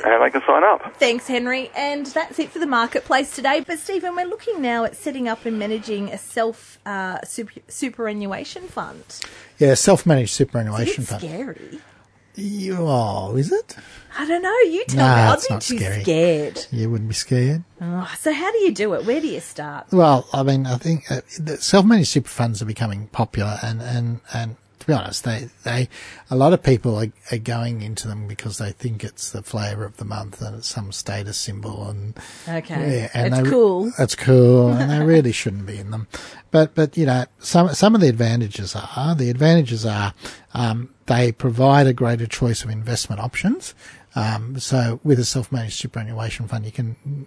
and 0.03 0.23
they 0.23 0.29
can 0.29 0.41
sign 0.47 0.63
up. 0.63 0.95
Thanks, 0.95 1.27
Henry. 1.27 1.69
And 1.75 2.05
that's 2.05 2.39
it 2.39 2.49
for 2.51 2.59
the 2.59 2.67
marketplace 2.67 3.35
today. 3.35 3.63
But, 3.65 3.79
Stephen, 3.79 4.15
we're 4.15 4.25
looking 4.27 4.61
now 4.61 4.83
at 4.85 4.95
setting 4.95 5.27
up 5.27 5.45
and 5.45 5.59
managing 5.59 6.09
a 6.09 6.17
self 6.17 6.79
uh, 6.85 7.19
super, 7.23 7.59
superannuation 7.67 8.67
fund. 8.67 9.03
Yeah, 9.57 9.73
self-managed 9.73 10.29
It's 10.29 10.33
superannuation 10.33 11.03
fund. 11.03 11.21
scary. 11.21 11.81
You, 12.39 12.77
oh, 12.79 13.35
is 13.35 13.51
it? 13.51 13.75
I 14.17 14.25
don't 14.25 14.41
know. 14.41 14.55
You 14.71 14.83
tell 14.85 15.05
Nah, 15.07 15.15
me. 15.15 15.21
I'd 15.21 15.33
it's 15.35 15.47
be 15.47 15.55
too 15.77 15.77
scary. 15.83 16.01
scared. 16.03 16.65
You 16.71 16.89
wouldn't 16.89 17.09
be 17.09 17.15
scared. 17.15 17.63
Oh, 17.81 18.11
so, 18.19 18.33
how 18.33 18.51
do 18.51 18.57
you 18.59 18.71
do 18.71 18.93
it? 18.95 19.05
Where 19.05 19.21
do 19.21 19.27
you 19.27 19.39
start? 19.39 19.87
Well, 19.91 20.27
I 20.33 20.43
mean, 20.43 20.65
I 20.65 20.77
think 20.77 21.09
uh, 21.11 21.21
self-managed 21.57 22.09
super 22.09 22.29
funds 22.29 22.61
are 22.61 22.65
becoming 22.65 23.07
popular, 23.07 23.57
and 23.63 23.81
and 23.81 24.19
and 24.33 24.55
to 24.79 24.87
be 24.87 24.93
honest, 24.93 25.23
they 25.25 25.49
they 25.63 25.89
a 26.31 26.35
lot 26.35 26.53
of 26.53 26.63
people 26.63 26.95
are, 26.97 27.07
are 27.31 27.37
going 27.37 27.81
into 27.81 28.07
them 28.07 28.27
because 28.27 28.57
they 28.57 28.71
think 28.71 29.03
it's 29.03 29.29
the 29.31 29.43
flavour 29.43 29.85
of 29.85 29.97
the 29.97 30.05
month 30.05 30.41
and 30.41 30.55
it's 30.57 30.69
some 30.69 30.91
status 30.91 31.37
symbol, 31.37 31.87
and 31.89 32.17
Okay. 32.47 33.01
yeah, 33.01 33.09
and 33.13 33.33
it's 33.33 33.43
they- 33.43 33.49
cool. 33.49 33.91
It's 33.99 34.15
cool, 34.15 34.69
and 34.69 34.89
they 34.89 35.05
really 35.05 35.31
shouldn't 35.41 35.65
be 35.65 35.77
in 35.77 35.91
them. 35.91 36.07
But 36.51 36.75
but 36.75 36.97
you 36.97 37.05
know, 37.05 37.25
some 37.39 37.73
some 37.75 37.95
of 37.95 38.01
the 38.01 38.09
advantages 38.09 38.75
are 38.75 39.13
the 39.15 39.29
advantages 39.29 39.85
are 39.85 40.13
um, 40.53 40.89
they 41.09 41.31
provide 41.31 41.87
a 41.87 41.93
greater 41.93 42.27
choice 42.27 42.63
of 42.63 42.69
investment 42.69 43.19
options. 43.19 43.73
Um, 44.13 44.59
so 44.59 44.99
with 45.03 45.17
a 45.19 45.25
self-managed 45.25 45.73
superannuation 45.73 46.47
fund, 46.47 46.65
you 46.65 46.71
can 46.71 47.25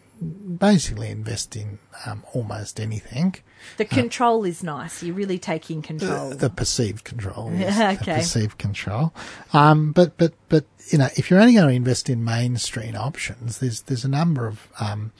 basically 0.59 1.11
invest 1.11 1.57
in 1.57 1.81
um, 2.07 2.23
almost 2.33 2.79
anything. 2.79 3.35
The 3.79 3.85
control 3.85 4.45
is 4.45 4.62
nice. 4.62 5.03
You're 5.03 5.16
really 5.16 5.38
taking 5.38 5.83
control. 5.83 6.31
The 6.31 6.49
perceived 6.49 7.03
control, 7.03 7.51
Yeah, 7.53 7.59
yes, 7.59 7.97
the 7.99 8.03
okay. 8.03 8.21
perceived 8.21 8.59
control. 8.59 9.12
Um, 9.53 9.90
but 9.90 10.16
but 10.16 10.35
but 10.49 10.64
you 10.90 10.99
know, 10.99 11.09
if 11.16 11.29
you're 11.29 11.40
only 11.40 11.55
going 11.55 11.66
to 11.68 11.75
invest 11.75 12.09
in 12.09 12.25
mainstream 12.25 12.95
options, 12.95 13.59
there's 13.59 13.83
there's 13.83 14.05
a 14.05 14.09
number 14.09 14.47
of 14.47 14.68
um, 14.79 15.11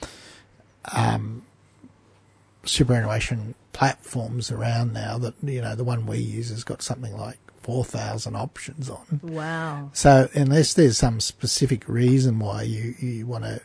um, 0.93 1.43
superannuation 2.63 3.55
platforms 3.73 4.51
around 4.51 4.93
now 4.93 5.17
that 5.17 5.33
you 5.43 5.59
know 5.61 5.75
the 5.75 5.83
one 5.83 6.05
we 6.05 6.19
use 6.19 6.49
has 6.49 6.63
got 6.63 6.81
something 6.81 7.15
like 7.17 7.39
four 7.63 7.83
thousand 7.83 8.35
options 8.35 8.89
on. 8.89 9.19
wow. 9.23 9.89
So 9.93 10.29
unless 10.33 10.73
there's 10.75 10.97
some 10.97 11.19
specific 11.19 11.87
reason 11.89 12.37
why 12.39 12.63
you, 12.63 12.93
you 12.99 13.25
want 13.25 13.45
to 13.45 13.61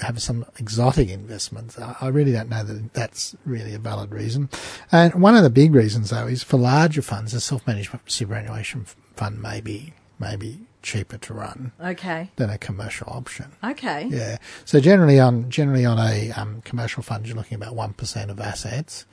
have 0.00 0.20
some 0.20 0.44
exotic 0.58 1.08
investments, 1.10 1.78
I 1.78 1.94
I 2.00 2.08
really 2.08 2.32
don't 2.32 2.48
know 2.48 2.64
that 2.64 2.92
that's 2.94 3.36
really 3.44 3.74
a 3.74 3.78
valid 3.78 4.10
reason. 4.10 4.48
And 4.90 5.14
one 5.22 5.36
of 5.36 5.44
the 5.44 5.50
big 5.50 5.74
reasons 5.74 6.10
though 6.10 6.26
is 6.26 6.42
for 6.42 6.56
larger 6.58 7.02
funds, 7.02 7.34
a 7.34 7.40
self-managed 7.40 7.90
superannuation 8.06 8.86
fund 9.14 9.40
may 9.40 9.60
be, 9.60 9.92
may 10.18 10.34
be 10.36 10.60
cheaper 10.82 11.16
to 11.18 11.32
run 11.32 11.70
Okay. 11.80 12.30
than 12.34 12.50
a 12.50 12.58
commercial 12.58 13.06
option. 13.08 13.52
Okay. 13.62 14.08
Yeah. 14.10 14.38
So 14.64 14.80
generally 14.80 15.20
on 15.20 15.48
generally 15.50 15.84
on 15.86 15.98
a 16.00 16.32
um, 16.32 16.62
commercial 16.62 17.04
fund, 17.04 17.26
you're 17.28 17.36
looking 17.36 17.54
about 17.54 17.76
one 17.76 17.92
percent 17.92 18.30
of 18.32 18.40
assets, 18.40 19.06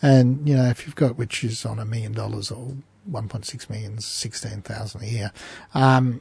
and 0.00 0.48
you 0.48 0.56
know 0.56 0.64
if 0.70 0.86
you've 0.86 0.94
got 0.96 1.18
which 1.18 1.44
is 1.44 1.66
on 1.66 1.78
a 1.78 1.84
million 1.84 2.12
dollars 2.12 2.50
or 2.50 2.72
1.6 3.10 3.70
million, 3.70 4.00
16,000 4.00 5.02
a 5.02 5.06
year, 5.06 5.32
um, 5.74 6.20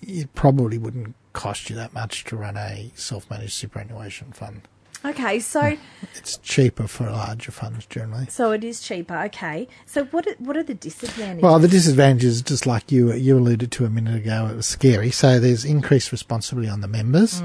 it 0.00 0.32
probably 0.34 0.78
wouldn't 0.78 1.14
cost 1.32 1.70
you 1.70 1.76
that 1.76 1.92
much 1.94 2.24
to 2.24 2.36
run 2.36 2.56
a 2.56 2.90
self-managed 2.94 3.52
superannuation 3.52 4.32
fund. 4.32 4.62
Okay, 5.04 5.40
so 5.40 5.76
It's 6.16 6.36
cheaper 6.38 6.86
for 6.86 7.10
larger 7.10 7.50
funds 7.50 7.86
generally. 7.86 8.26
so 8.28 8.52
it 8.52 8.62
is 8.62 8.80
cheaper. 8.80 9.16
Okay, 9.24 9.66
so 9.86 10.04
what 10.06 10.26
are, 10.26 10.34
what 10.38 10.56
are 10.56 10.62
the 10.62 10.74
disadvantages? 10.74 11.42
Well, 11.42 11.58
the 11.58 11.68
disadvantages, 11.68 12.42
just 12.42 12.66
like 12.66 12.92
you 12.92 13.12
you 13.12 13.36
alluded 13.38 13.72
to 13.72 13.84
a 13.84 13.90
minute 13.90 14.14
ago, 14.16 14.46
it 14.46 14.56
was 14.56 14.66
scary. 14.66 15.10
So 15.10 15.40
there's 15.40 15.64
increased 15.64 16.12
responsibility 16.12 16.68
on 16.70 16.80
the 16.80 16.88
members, 16.88 17.42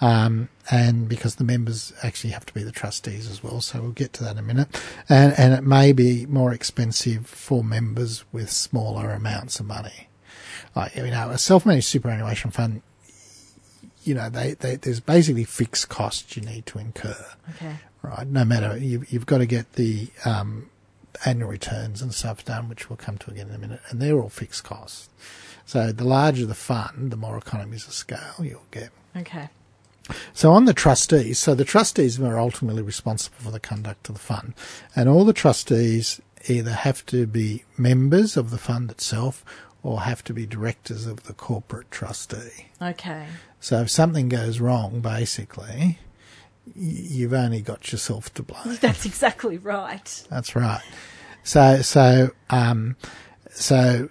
um, 0.00 0.48
and 0.70 1.08
because 1.08 1.36
the 1.36 1.44
members 1.44 1.92
actually 2.02 2.30
have 2.30 2.46
to 2.46 2.54
be 2.54 2.62
the 2.62 2.72
trustees 2.72 3.28
as 3.28 3.42
well. 3.42 3.60
So 3.60 3.80
we'll 3.80 3.90
get 3.92 4.12
to 4.14 4.24
that 4.24 4.32
in 4.32 4.38
a 4.38 4.42
minute. 4.42 4.68
And 5.08 5.34
and 5.36 5.52
it 5.54 5.62
may 5.64 5.92
be 5.92 6.26
more 6.26 6.52
expensive 6.52 7.26
for 7.26 7.64
members 7.64 8.24
with 8.32 8.50
smaller 8.50 9.10
amounts 9.10 9.58
of 9.58 9.66
money. 9.66 10.08
Like 10.76 10.94
you 10.94 11.10
know, 11.10 11.30
a 11.30 11.38
self-managed 11.38 11.86
superannuation 11.86 12.50
fund. 12.52 12.82
You 14.04 14.14
know, 14.14 14.28
they, 14.30 14.54
they 14.54 14.76
there's 14.76 15.00
basically 15.00 15.44
fixed 15.44 15.88
costs 15.88 16.36
you 16.36 16.42
need 16.42 16.66
to 16.66 16.78
incur 16.78 17.26
okay, 17.50 17.76
right? 18.02 18.26
No 18.26 18.44
matter 18.44 18.76
you, 18.78 19.04
you've 19.08 19.26
got 19.26 19.38
to 19.38 19.46
get 19.46 19.74
the 19.74 20.08
um, 20.24 20.70
annual 21.26 21.50
returns 21.50 22.00
and 22.00 22.14
stuff 22.14 22.44
done, 22.44 22.68
which 22.68 22.88
we'll 22.88 22.96
come 22.96 23.18
to 23.18 23.30
again 23.30 23.48
in 23.48 23.54
a 23.54 23.58
minute, 23.58 23.80
and 23.90 24.00
they're 24.00 24.18
all 24.18 24.28
fixed 24.30 24.64
costs. 24.64 25.08
So 25.66 25.92
the 25.92 26.04
larger 26.04 26.46
the 26.46 26.54
fund, 26.54 27.10
the 27.10 27.16
more 27.16 27.36
economies 27.38 27.86
of 27.86 27.92
scale 27.92 28.34
you'll 28.40 28.62
get. 28.70 28.90
okay, 29.16 29.48
So 30.32 30.52
on 30.52 30.64
the 30.64 30.74
trustees, 30.74 31.38
so 31.38 31.54
the 31.54 31.64
trustees 31.64 32.18
are 32.20 32.38
ultimately 32.40 32.82
responsible 32.82 33.36
for 33.38 33.50
the 33.50 33.60
conduct 33.60 34.08
of 34.08 34.14
the 34.14 34.20
fund, 34.20 34.54
and 34.96 35.08
all 35.08 35.24
the 35.24 35.32
trustees 35.32 36.20
either 36.48 36.72
have 36.72 37.04
to 37.06 37.26
be 37.26 37.64
members 37.76 38.36
of 38.36 38.50
the 38.50 38.58
fund 38.58 38.90
itself 38.90 39.44
or 39.82 40.02
have 40.02 40.22
to 40.24 40.34
be 40.34 40.46
directors 40.46 41.06
of 41.06 41.24
the 41.24 41.32
corporate 41.32 41.90
trustee. 41.90 42.66
okay. 42.82 43.26
So 43.60 43.82
if 43.82 43.90
something 43.90 44.28
goes 44.28 44.58
wrong, 44.60 45.00
basically, 45.00 45.98
you've 46.74 47.32
only 47.34 47.60
got 47.60 47.92
yourself 47.92 48.32
to 48.34 48.42
blame. 48.42 48.78
That's 48.80 49.04
exactly 49.04 49.58
right. 49.58 50.26
That's 50.30 50.56
right. 50.56 50.82
So, 51.42 51.82
so, 51.82 52.30
um, 52.48 52.96
so 53.50 54.08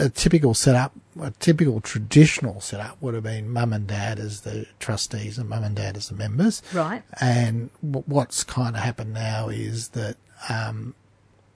a 0.00 0.08
typical 0.08 0.54
setup, 0.54 0.92
a 1.20 1.30
typical 1.32 1.80
traditional 1.80 2.60
setup 2.60 3.00
would 3.02 3.14
have 3.14 3.24
been 3.24 3.50
mum 3.50 3.72
and 3.72 3.86
dad 3.86 4.18
as 4.18 4.42
the 4.42 4.66
trustees 4.78 5.38
and 5.38 5.48
mum 5.48 5.64
and 5.64 5.76
dad 5.76 5.96
as 5.96 6.08
the 6.08 6.14
members. 6.14 6.62
Right. 6.72 7.02
And 7.20 7.70
w- 7.82 8.04
what's 8.06 8.44
kind 8.44 8.76
of 8.76 8.82
happened 8.82 9.12
now 9.14 9.48
is 9.48 9.88
that, 9.88 10.16
um, 10.48 10.94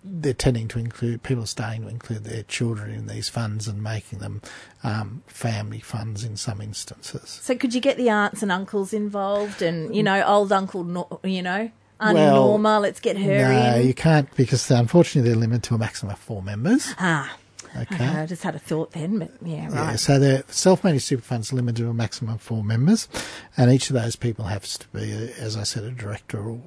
they're 0.04 0.34
tending 0.34 0.66
to 0.68 0.78
include 0.78 1.22
people 1.22 1.44
are 1.44 1.46
starting 1.46 1.82
to 1.82 1.88
include 1.88 2.24
their 2.24 2.42
children 2.44 2.90
in 2.90 3.06
these 3.06 3.28
funds 3.28 3.68
and 3.68 3.82
making 3.82 4.18
them 4.18 4.42
um, 4.82 5.22
family 5.26 5.78
funds 5.80 6.24
in 6.24 6.36
some 6.36 6.60
instances. 6.60 7.38
So 7.42 7.54
could 7.56 7.72
you 7.74 7.80
get 7.80 7.96
the 7.96 8.08
aunts 8.10 8.42
and 8.42 8.50
uncles 8.50 8.92
involved, 8.92 9.62
and 9.62 9.94
you 9.94 10.02
know, 10.02 10.22
old 10.26 10.50
Uncle, 10.52 11.20
you 11.24 11.42
know, 11.42 11.70
Auntie 12.00 12.14
Well, 12.14 12.34
Norma? 12.48 12.80
Let's 12.80 12.98
get 13.00 13.16
her 13.16 13.32
in. 13.32 13.38
no, 13.42 13.76
in. 13.76 13.86
you 13.86 13.94
can't 13.94 14.34
because 14.36 14.68
unfortunately 14.70 15.30
they're 15.30 15.38
limited 15.38 15.62
to 15.64 15.74
a 15.76 15.78
maximum 15.78 16.12
of 16.12 16.18
four 16.18 16.42
members. 16.42 16.92
Ah, 16.98 17.36
Okay. 17.74 17.94
okay. 17.94 18.06
I 18.06 18.26
just 18.26 18.42
had 18.42 18.54
a 18.54 18.58
thought 18.58 18.90
then, 18.92 19.18
but 19.20 19.30
yeah, 19.44 19.66
right. 19.66 19.72
Yeah, 19.92 19.96
so 19.96 20.18
the 20.18 20.44
self-managed 20.48 21.04
super 21.04 21.22
funds 21.22 21.52
limited 21.54 21.82
to 21.82 21.88
a 21.88 21.94
maximum 21.94 22.34
of 22.34 22.42
four 22.42 22.62
members, 22.64 23.08
and 23.56 23.70
each 23.72 23.88
of 23.88 23.94
those 23.94 24.14
people 24.16 24.44
has 24.46 24.76
to 24.78 24.88
be, 24.88 25.10
as 25.38 25.56
I 25.56 25.62
said, 25.62 25.84
a 25.84 25.90
director 25.90 26.38
or, 26.50 26.60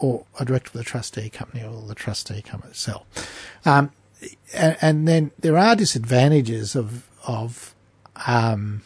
or 0.00 0.24
a 0.38 0.44
director 0.44 0.70
of 0.70 0.78
the 0.78 0.84
trustee 0.84 1.28
company 1.28 1.62
or 1.64 1.82
the 1.82 1.94
trustee 1.94 2.42
company 2.42 2.70
itself. 2.70 3.06
Um, 3.64 3.92
and, 4.54 4.76
and 4.80 5.08
then 5.08 5.30
there 5.38 5.56
are 5.56 5.76
disadvantages 5.76 6.74
of 6.74 7.06
of 7.26 7.74
um, 8.26 8.82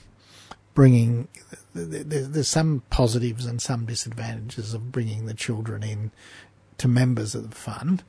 bringing. 0.75 1.29
th- 1.75 1.91
th- 1.91 2.27
There's 2.29 2.49
some 2.49 2.83
positives 2.91 3.47
and 3.47 3.63
some 3.63 3.87
disadvantages 3.87 4.75
of 4.75 4.93
bringing 4.93 5.27
the 5.27 5.35
children 5.35 5.83
in 5.83 6.11
to 6.79 6.89
members 6.89 7.35
of 7.35 7.51
the 7.51 7.57
fund. 7.57 8.03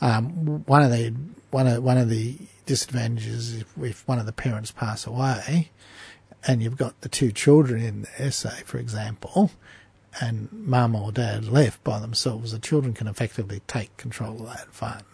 Um, 0.00 0.64
one 0.66 0.82
of 0.82 0.90
the 0.90 1.14
one 1.50 1.66
of 1.66 1.82
one 1.82 1.98
of 1.98 2.08
the 2.08 2.38
disadvantages 2.66 3.52
is 3.52 3.60
if, 3.62 3.78
if 3.82 4.08
one 4.08 4.18
of 4.18 4.26
the 4.26 4.32
parents 4.32 4.70
pass 4.70 5.06
away, 5.06 5.70
and 6.46 6.62
you've 6.62 6.76
got 6.76 7.00
the 7.00 7.08
two 7.08 7.32
children 7.32 7.82
in 7.82 8.06
there, 8.18 8.30
say 8.30 8.62
for 8.64 8.78
example, 8.78 9.50
and 10.20 10.48
mum 10.52 10.94
or 10.94 11.12
dad 11.12 11.44
left 11.46 11.82
by 11.84 11.98
themselves, 11.98 12.52
the 12.52 12.58
children 12.58 12.92
can 12.94 13.06
effectively 13.06 13.62
take 13.66 13.96
control 13.96 14.40
of 14.42 14.46
that 14.56 14.72
fund. 14.72 15.04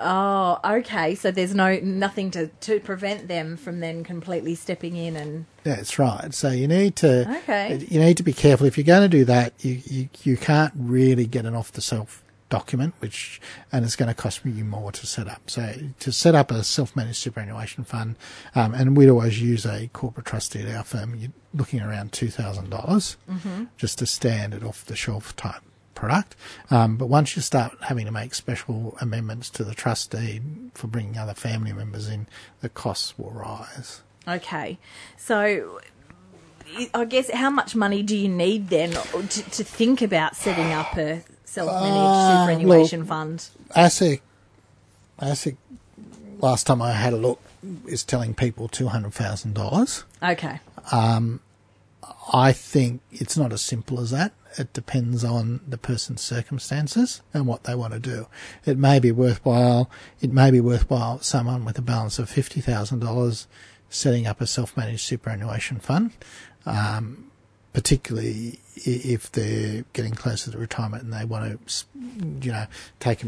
Oh, 0.00 0.58
okay. 0.64 1.14
So 1.16 1.30
there's 1.32 1.54
no 1.54 1.78
nothing 1.82 2.30
to 2.32 2.46
to 2.46 2.78
prevent 2.80 3.26
them 3.26 3.56
from 3.56 3.80
then 3.80 4.04
completely 4.04 4.54
stepping 4.54 4.94
in 4.96 5.16
and 5.16 5.46
That's 5.64 5.98
right. 5.98 6.32
So 6.32 6.50
you 6.50 6.68
need 6.68 6.94
to 6.96 7.28
Okay. 7.38 7.84
you 7.88 7.98
need 7.98 8.16
to 8.18 8.22
be 8.22 8.32
careful 8.32 8.66
if 8.66 8.78
you're 8.78 8.84
going 8.84 9.02
to 9.10 9.16
do 9.18 9.24
that. 9.24 9.54
You 9.64 9.82
you, 9.84 10.08
you 10.22 10.36
can't 10.36 10.72
really 10.76 11.26
get 11.26 11.46
an 11.46 11.54
off 11.56 11.72
the 11.72 11.80
shelf 11.80 12.22
document, 12.48 12.94
which 13.00 13.40
and 13.72 13.84
it's 13.84 13.96
going 13.96 14.08
to 14.08 14.14
cost 14.14 14.44
you 14.44 14.64
more 14.64 14.90
to 14.92 15.06
set 15.06 15.28
up. 15.28 15.50
So 15.50 15.74
to 16.00 16.12
set 16.12 16.34
up 16.34 16.50
a 16.50 16.64
self 16.64 16.94
managed 16.96 17.18
superannuation 17.18 17.84
fund, 17.84 18.16
um, 18.54 18.74
and 18.74 18.96
we'd 18.96 19.08
always 19.10 19.40
use 19.40 19.66
a 19.66 19.88
corporate 19.92 20.26
trustee 20.26 20.62
at 20.62 20.74
our 20.74 20.84
firm. 20.84 21.14
You're 21.14 21.32
looking 21.54 21.80
around 21.80 22.12
two 22.12 22.28
dollars, 22.28 23.16
just 23.76 24.00
a 24.02 24.06
standard 24.06 24.64
off 24.64 24.84
the 24.84 24.96
shelf 24.96 25.34
type 25.36 25.62
product. 25.94 26.36
Um, 26.70 26.96
but 26.96 27.06
once 27.08 27.34
you 27.34 27.42
start 27.42 27.76
having 27.82 28.06
to 28.06 28.12
make 28.12 28.32
special 28.34 28.96
amendments 29.00 29.50
to 29.50 29.64
the 29.64 29.74
trustee 29.74 30.40
for 30.74 30.86
bringing 30.86 31.18
other 31.18 31.34
family 31.34 31.72
members 31.72 32.08
in, 32.08 32.28
the 32.60 32.68
costs 32.68 33.18
will 33.18 33.30
rise. 33.32 34.02
okay. 34.28 34.78
So 35.16 35.80
I- 36.76 36.90
I 36.94 37.04
guess 37.06 37.30
how 37.32 37.50
much 37.50 37.74
money 37.74 38.02
do 38.02 38.16
you 38.16 38.28
need 38.28 38.68
then 38.68 38.90
to, 38.92 39.26
to 39.50 39.64
think 39.64 40.02
about 40.02 40.36
setting 40.36 40.72
up 40.72 40.96
a 40.98 41.22
self-managed 41.58 41.96
Uh, 41.96 42.40
superannuation 42.46 43.00
look, 43.00 43.08
fund? 43.08 43.48
ASIC, 43.76 44.20
ASIC, 45.20 45.56
last 46.40 46.66
time 46.66 46.80
I 46.82 46.92
had 46.92 47.12
a 47.12 47.16
look, 47.16 47.40
is 47.86 48.04
telling 48.04 48.34
people 48.34 48.68
$200,000. 48.68 50.04
Okay. 50.22 50.60
I 52.32 52.52
think 52.52 53.00
it's 53.10 53.36
not 53.36 53.52
as 53.52 53.60
simple 53.62 54.00
as 54.00 54.10
that. 54.10 54.32
It 54.58 54.72
depends 54.72 55.24
on 55.24 55.60
the 55.66 55.78
person's 55.78 56.20
circumstances 56.22 57.22
and 57.32 57.46
what 57.46 57.64
they 57.64 57.74
want 57.74 57.94
to 57.94 57.98
do. 58.00 58.26
It 58.64 58.78
may 58.78 58.98
be 58.98 59.12
worthwhile, 59.12 59.90
it 60.20 60.32
may 60.32 60.50
be 60.50 60.60
worthwhile 60.60 61.20
someone 61.20 61.64
with 61.64 61.78
a 61.78 61.82
balance 61.82 62.18
of 62.18 62.30
$50,000 62.30 63.46
setting 63.90 64.26
up 64.26 64.40
a 64.40 64.46
self-managed 64.46 65.00
superannuation 65.00 65.78
fund. 65.80 66.12
Um, 66.66 67.27
particularly 67.78 68.58
if 68.74 69.30
they're 69.30 69.84
getting 69.92 70.12
closer 70.12 70.50
to 70.50 70.58
retirement 70.58 71.00
and 71.04 71.12
they 71.12 71.24
want 71.24 71.64
to, 71.68 71.86
you 72.44 72.50
know, 72.50 72.66
take 72.98 73.20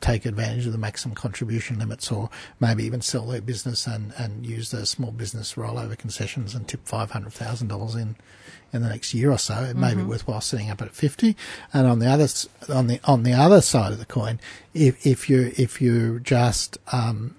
take 0.00 0.24
advantage 0.24 0.64
of 0.64 0.70
the 0.70 0.78
maximum 0.78 1.12
contribution 1.16 1.80
limits, 1.80 2.12
or 2.12 2.30
maybe 2.60 2.84
even 2.84 3.00
sell 3.00 3.26
their 3.26 3.40
business 3.40 3.84
and, 3.84 4.12
and 4.16 4.46
use 4.46 4.70
those 4.70 4.90
small 4.90 5.10
business 5.10 5.54
rollover 5.54 5.98
concessions 5.98 6.54
and 6.54 6.68
tip 6.68 6.86
five 6.86 7.10
hundred 7.10 7.32
thousand 7.32 7.66
dollars 7.66 7.96
in 7.96 8.14
in 8.72 8.82
the 8.82 8.88
next 8.88 9.12
year 9.12 9.32
or 9.32 9.38
so. 9.38 9.64
It 9.64 9.74
may 9.74 9.92
be 9.96 10.04
worthwhile 10.04 10.40
setting 10.40 10.70
up 10.70 10.80
at 10.80 10.94
fifty. 10.94 11.36
And 11.72 11.88
on 11.88 11.98
the 11.98 12.06
other 12.06 12.28
on 12.72 12.86
the 12.86 13.00
on 13.02 13.24
the 13.24 13.32
other 13.32 13.60
side 13.60 13.90
of 13.90 13.98
the 13.98 14.06
coin, 14.06 14.38
if 14.72 15.04
if 15.04 15.28
you 15.28 15.52
if 15.56 15.82
you're 15.82 16.20
just 16.20 16.78
um, 16.92 17.34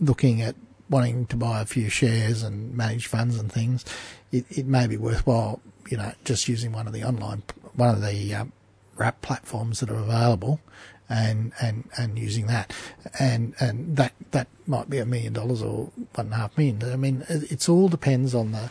looking 0.00 0.40
at 0.40 0.54
wanting 0.88 1.26
to 1.26 1.36
buy 1.36 1.60
a 1.60 1.66
few 1.66 1.88
shares 1.88 2.42
and 2.42 2.74
manage 2.74 3.06
funds 3.06 3.38
and 3.38 3.50
things, 3.50 3.84
it, 4.32 4.44
it 4.50 4.66
may 4.66 4.86
be 4.86 4.96
worthwhile, 4.96 5.60
you 5.88 5.96
know, 5.96 6.12
just 6.24 6.48
using 6.48 6.72
one 6.72 6.86
of 6.86 6.92
the 6.92 7.04
online, 7.04 7.42
one 7.74 7.90
of 7.90 8.02
the 8.02 8.34
um, 8.34 8.52
wrap 8.96 9.20
platforms 9.22 9.80
that 9.80 9.90
are 9.90 9.98
available, 9.98 10.60
and 11.08 11.52
and 11.60 11.88
and 11.96 12.18
using 12.18 12.46
that, 12.46 12.72
and 13.18 13.54
and 13.60 13.96
that 13.96 14.12
that 14.32 14.48
might 14.66 14.90
be 14.90 14.98
a 14.98 15.06
million 15.06 15.32
dollars 15.32 15.62
or 15.62 15.90
one 16.14 16.26
and 16.26 16.32
a 16.32 16.36
half 16.36 16.58
million. 16.58 16.82
I 16.82 16.96
mean, 16.96 17.24
it, 17.28 17.50
it's 17.52 17.68
all 17.68 17.88
depends 17.88 18.34
on 18.34 18.52
the 18.52 18.70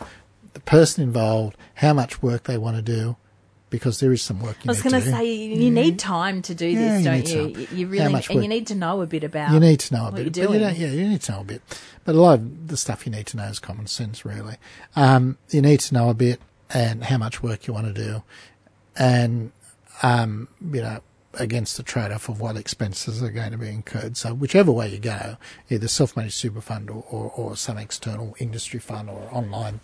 the 0.52 0.60
person 0.60 1.02
involved, 1.02 1.56
how 1.76 1.92
much 1.92 2.22
work 2.22 2.44
they 2.44 2.58
want 2.58 2.76
to 2.76 2.82
do, 2.82 3.16
because 3.70 4.00
there 4.00 4.12
is 4.12 4.22
some 4.22 4.40
work. 4.40 4.56
You 4.64 4.68
I 4.68 4.72
was 4.72 4.82
going 4.82 5.00
to 5.00 5.02
say 5.02 5.32
you, 5.32 5.70
need 5.70 5.98
time 5.98 6.42
to 6.42 6.54
do 6.54 6.66
Yeah, 6.66 7.00
this, 7.00 7.04
don't 7.04 7.28
you? 7.28 7.60
You, 7.60 7.68
you 7.72 7.86
really 7.88 8.14
and 8.14 8.42
you 8.42 8.48
need 8.48 8.66
to 8.68 8.74
know 8.74 9.00
a 9.00 9.06
bit 9.06 9.24
about. 9.24 9.52
You 9.52 9.60
need 9.60 9.80
to 9.80 9.94
know 9.94 10.02
a 10.02 10.04
what 10.04 10.14
bit. 10.14 10.36
you're 10.36 10.54
you 10.54 10.60
yeah, 10.60 10.72
you 10.72 11.08
need 11.08 11.22
to 11.22 11.32
know 11.32 11.40
a 11.40 11.44
bit. 11.44 11.62
But 12.04 12.14
a 12.14 12.20
lot 12.20 12.34
of 12.34 12.68
the 12.68 12.76
stuff 12.76 13.06
you 13.06 13.12
need 13.12 13.26
to 13.28 13.36
know 13.36 13.44
is 13.44 13.58
common 13.58 13.86
sense, 13.86 14.24
really. 14.24 14.56
Um, 14.94 15.38
you 15.50 15.62
need 15.62 15.80
to 15.80 15.94
know 15.94 16.10
a 16.10 16.14
bit 16.14 16.40
and 16.70 17.04
how 17.04 17.18
much 17.18 17.42
work 17.42 17.66
you 17.66 17.74
want 17.74 17.92
to 17.92 17.92
do, 17.92 18.22
and 18.96 19.52
um, 20.02 20.48
you 20.72 20.82
know, 20.82 21.00
against 21.34 21.76
the 21.76 21.82
trade-off 21.82 22.28
of 22.28 22.40
what 22.40 22.56
expenses 22.56 23.22
are 23.22 23.30
going 23.30 23.52
to 23.52 23.58
be 23.58 23.68
incurred. 23.68 24.16
So 24.16 24.34
whichever 24.34 24.72
way 24.72 24.88
you 24.88 24.98
go, 24.98 25.36
either 25.70 25.88
self-managed 25.88 26.34
super 26.34 26.60
fund 26.60 26.90
or, 26.90 27.04
or, 27.10 27.30
or 27.36 27.56
some 27.56 27.78
external 27.78 28.34
industry 28.38 28.80
fund 28.80 29.10
or 29.10 29.28
online 29.32 29.80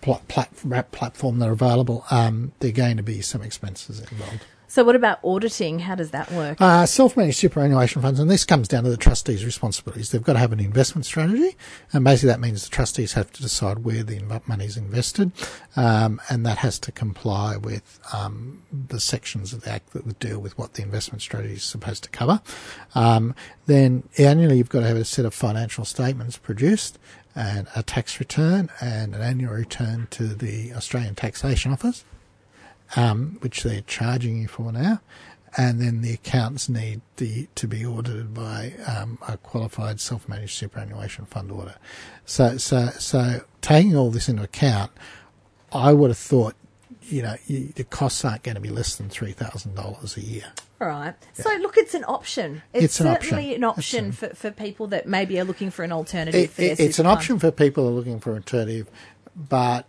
plat, 0.00 0.92
platform 0.92 1.38
that 1.38 1.48
are 1.48 1.52
available, 1.52 2.04
um, 2.10 2.52
there 2.60 2.70
are 2.70 2.72
going 2.72 2.96
to 2.96 3.02
be 3.02 3.20
some 3.20 3.42
expenses 3.42 4.00
involved. 4.00 4.44
So, 4.70 4.84
what 4.84 4.94
about 4.94 5.18
auditing? 5.24 5.80
How 5.80 5.96
does 5.96 6.12
that 6.12 6.30
work? 6.30 6.60
Uh, 6.60 6.86
self-managed 6.86 7.38
superannuation 7.38 8.02
funds, 8.02 8.20
and 8.20 8.30
this 8.30 8.44
comes 8.44 8.68
down 8.68 8.84
to 8.84 8.90
the 8.90 8.96
trustees' 8.96 9.44
responsibilities. 9.44 10.12
They've 10.12 10.22
got 10.22 10.34
to 10.34 10.38
have 10.38 10.52
an 10.52 10.60
investment 10.60 11.06
strategy, 11.06 11.56
and 11.92 12.04
basically 12.04 12.28
that 12.28 12.38
means 12.38 12.62
the 12.62 12.70
trustees 12.70 13.14
have 13.14 13.32
to 13.32 13.42
decide 13.42 13.80
where 13.80 14.04
the 14.04 14.20
money 14.46 14.66
is 14.66 14.76
invested, 14.76 15.32
um, 15.74 16.20
and 16.30 16.46
that 16.46 16.58
has 16.58 16.78
to 16.78 16.92
comply 16.92 17.56
with 17.56 17.98
um, 18.12 18.62
the 18.70 19.00
sections 19.00 19.52
of 19.52 19.62
the 19.62 19.72
Act 19.72 19.92
that 19.92 20.06
would 20.06 20.20
deal 20.20 20.38
with 20.38 20.56
what 20.56 20.74
the 20.74 20.82
investment 20.82 21.20
strategy 21.20 21.54
is 21.54 21.64
supposed 21.64 22.04
to 22.04 22.10
cover. 22.10 22.40
Um, 22.94 23.34
then 23.66 24.04
annually, 24.18 24.58
you've 24.58 24.68
got 24.68 24.82
to 24.82 24.86
have 24.86 24.96
a 24.96 25.04
set 25.04 25.24
of 25.24 25.34
financial 25.34 25.84
statements 25.84 26.36
produced, 26.36 26.96
and 27.34 27.68
a 27.76 27.82
tax 27.82 28.18
return, 28.18 28.70
and 28.80 29.14
an 29.14 29.22
annual 29.22 29.54
return 29.54 30.08
to 30.10 30.28
the 30.28 30.72
Australian 30.74 31.14
Taxation 31.14 31.72
Office 31.72 32.04
um, 32.96 33.38
which 33.40 33.62
they're 33.62 33.82
charging 33.82 34.42
you 34.42 34.48
for 34.48 34.72
now. 34.72 35.00
And 35.56 35.80
then 35.80 36.00
the 36.00 36.12
accounts 36.12 36.68
need 36.68 37.00
the, 37.16 37.48
to 37.56 37.66
be 37.66 37.84
audited 37.84 38.32
by 38.32 38.74
um, 38.86 39.18
a 39.26 39.36
qualified 39.36 40.00
self-managed 40.00 40.56
superannuation 40.56 41.24
fund 41.24 41.50
auditor. 41.50 41.78
So, 42.24 42.56
so, 42.56 42.90
so 42.98 43.40
taking 43.60 43.96
all 43.96 44.10
this 44.10 44.28
into 44.28 44.44
account, 44.44 44.92
I 45.72 45.92
would 45.92 46.10
have 46.10 46.18
thought, 46.18 46.54
you 47.02 47.22
know, 47.22 47.34
you, 47.46 47.72
the 47.74 47.82
costs 47.82 48.24
aren't 48.24 48.44
going 48.44 48.54
to 48.54 48.60
be 48.60 48.68
less 48.68 48.94
than 48.94 49.08
three 49.08 49.32
thousand 49.32 49.74
dollars 49.74 50.16
a 50.16 50.20
year. 50.20 50.52
All 50.80 50.88
right. 50.88 51.14
Yeah. 51.36 51.42
So 51.42 51.54
look, 51.56 51.76
it's 51.76 51.94
an 51.94 52.04
option. 52.04 52.62
It's, 52.72 52.84
it's 52.84 53.00
an 53.00 53.06
certainly 53.14 53.48
option. 53.48 53.56
an 53.56 53.64
option 53.64 54.12
for, 54.12 54.28
for 54.30 54.50
people 54.50 54.86
that 54.88 55.06
maybe 55.06 55.38
are 55.38 55.44
looking 55.44 55.70
for 55.70 55.82
an 55.84 55.92
alternative. 55.92 56.58
It, 56.58 56.62
it, 56.62 56.80
it's 56.80 56.98
an 56.98 57.06
option 57.06 57.38
for 57.38 57.50
people 57.50 57.84
who 57.84 57.90
are 57.90 57.94
looking 57.94 58.18
for 58.18 58.30
an 58.30 58.38
alternative, 58.38 58.88
but 59.36 59.86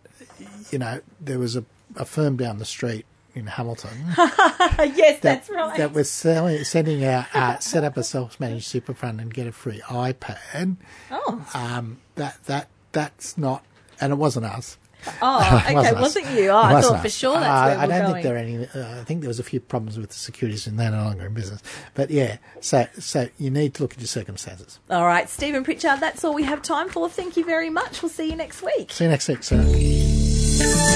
you 0.71 0.79
know, 0.79 1.01
there 1.19 1.39
was 1.39 1.55
a, 1.55 1.63
a 1.95 2.05
firm 2.05 2.35
down 2.37 2.57
the 2.57 2.65
street 2.65 3.05
in 3.35 3.47
Hamilton. 3.47 3.91
yes, 4.17 4.97
that, 4.97 5.21
that's 5.21 5.49
right. 5.49 5.77
That 5.77 5.93
was 5.93 6.09
selling, 6.09 6.63
sending 6.63 7.03
out 7.05 7.33
uh, 7.33 7.59
set 7.59 7.83
up 7.83 7.97
a 7.97 8.03
self-managed 8.03 8.65
super 8.65 8.93
fund 8.93 9.21
and 9.21 9.33
get 9.33 9.47
a 9.47 9.51
free 9.51 9.79
iPad. 9.81 10.77
Oh, 11.09 11.45
um, 11.53 12.01
that 12.15 12.43
that 12.45 12.67
that's 12.91 13.37
not, 13.37 13.63
and 13.99 14.11
it 14.11 14.17
wasn't 14.17 14.45
us. 14.45 14.77
Oh, 15.21 15.61
okay, 15.65 15.73
wasn't, 15.73 15.99
wasn't 15.99 16.29
you? 16.31 16.49
Oh, 16.49 16.57
I 16.57 16.81
thought 16.81 16.95
us. 16.95 17.01
for 17.01 17.09
sure 17.09 17.39
that's 17.39 17.47
uh, 17.47 17.75
where 17.75 17.79
I 17.79 17.87
don't 17.87 18.01
going. 18.01 18.13
think 18.13 18.23
there 18.23 18.35
are 18.35 18.37
any. 18.37 18.57
Uh, 18.67 19.01
I 19.01 19.03
think 19.03 19.21
there 19.21 19.27
was 19.27 19.39
a 19.39 19.43
few 19.43 19.59
problems 19.59 19.97
with 19.97 20.09
the 20.09 20.15
securities, 20.15 20.67
and 20.67 20.79
they're 20.79 20.91
no 20.91 21.03
longer 21.03 21.25
in 21.25 21.33
business. 21.33 21.61
But 21.93 22.11
yeah, 22.11 22.37
so 22.59 22.87
so 22.99 23.29
you 23.37 23.49
need 23.49 23.73
to 23.75 23.83
look 23.83 23.93
at 23.93 23.99
your 23.99 24.07
circumstances. 24.07 24.79
All 24.89 25.05
right, 25.05 25.29
Stephen 25.29 25.63
Pritchard, 25.63 25.99
that's 25.99 26.23
all 26.23 26.33
we 26.33 26.43
have 26.43 26.61
time 26.61 26.89
for. 26.89 27.09
Thank 27.09 27.37
you 27.37 27.45
very 27.45 27.69
much. 27.69 28.01
We'll 28.01 28.09
see 28.09 28.29
you 28.29 28.35
next 28.35 28.61
week. 28.63 28.91
See 28.91 29.05
you 29.05 29.09
next 29.09 29.27
week, 29.27 29.43
sir. 29.43 29.63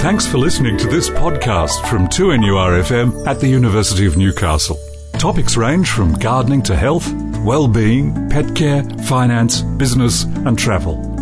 Thanks 0.02 0.28
for 0.28 0.38
listening 0.38 0.78
to 0.78 0.88
this 0.88 1.10
podcast 1.10 1.90
from 1.90 2.08
2NURFM 2.08 3.26
at 3.26 3.40
the 3.40 3.48
University 3.48 4.06
of 4.06 4.18
Newcastle. 4.18 4.78
Topics 5.14 5.58
range 5.58 5.90
from 5.90 6.14
gardening 6.14 6.62
to 6.64 6.76
health, 6.76 7.12
well-being, 7.40 8.30
pet 8.30 8.56
care, 8.56 8.84
finance, 9.06 9.62
business 9.62 10.24
and 10.24 10.60
travel. 10.60 11.15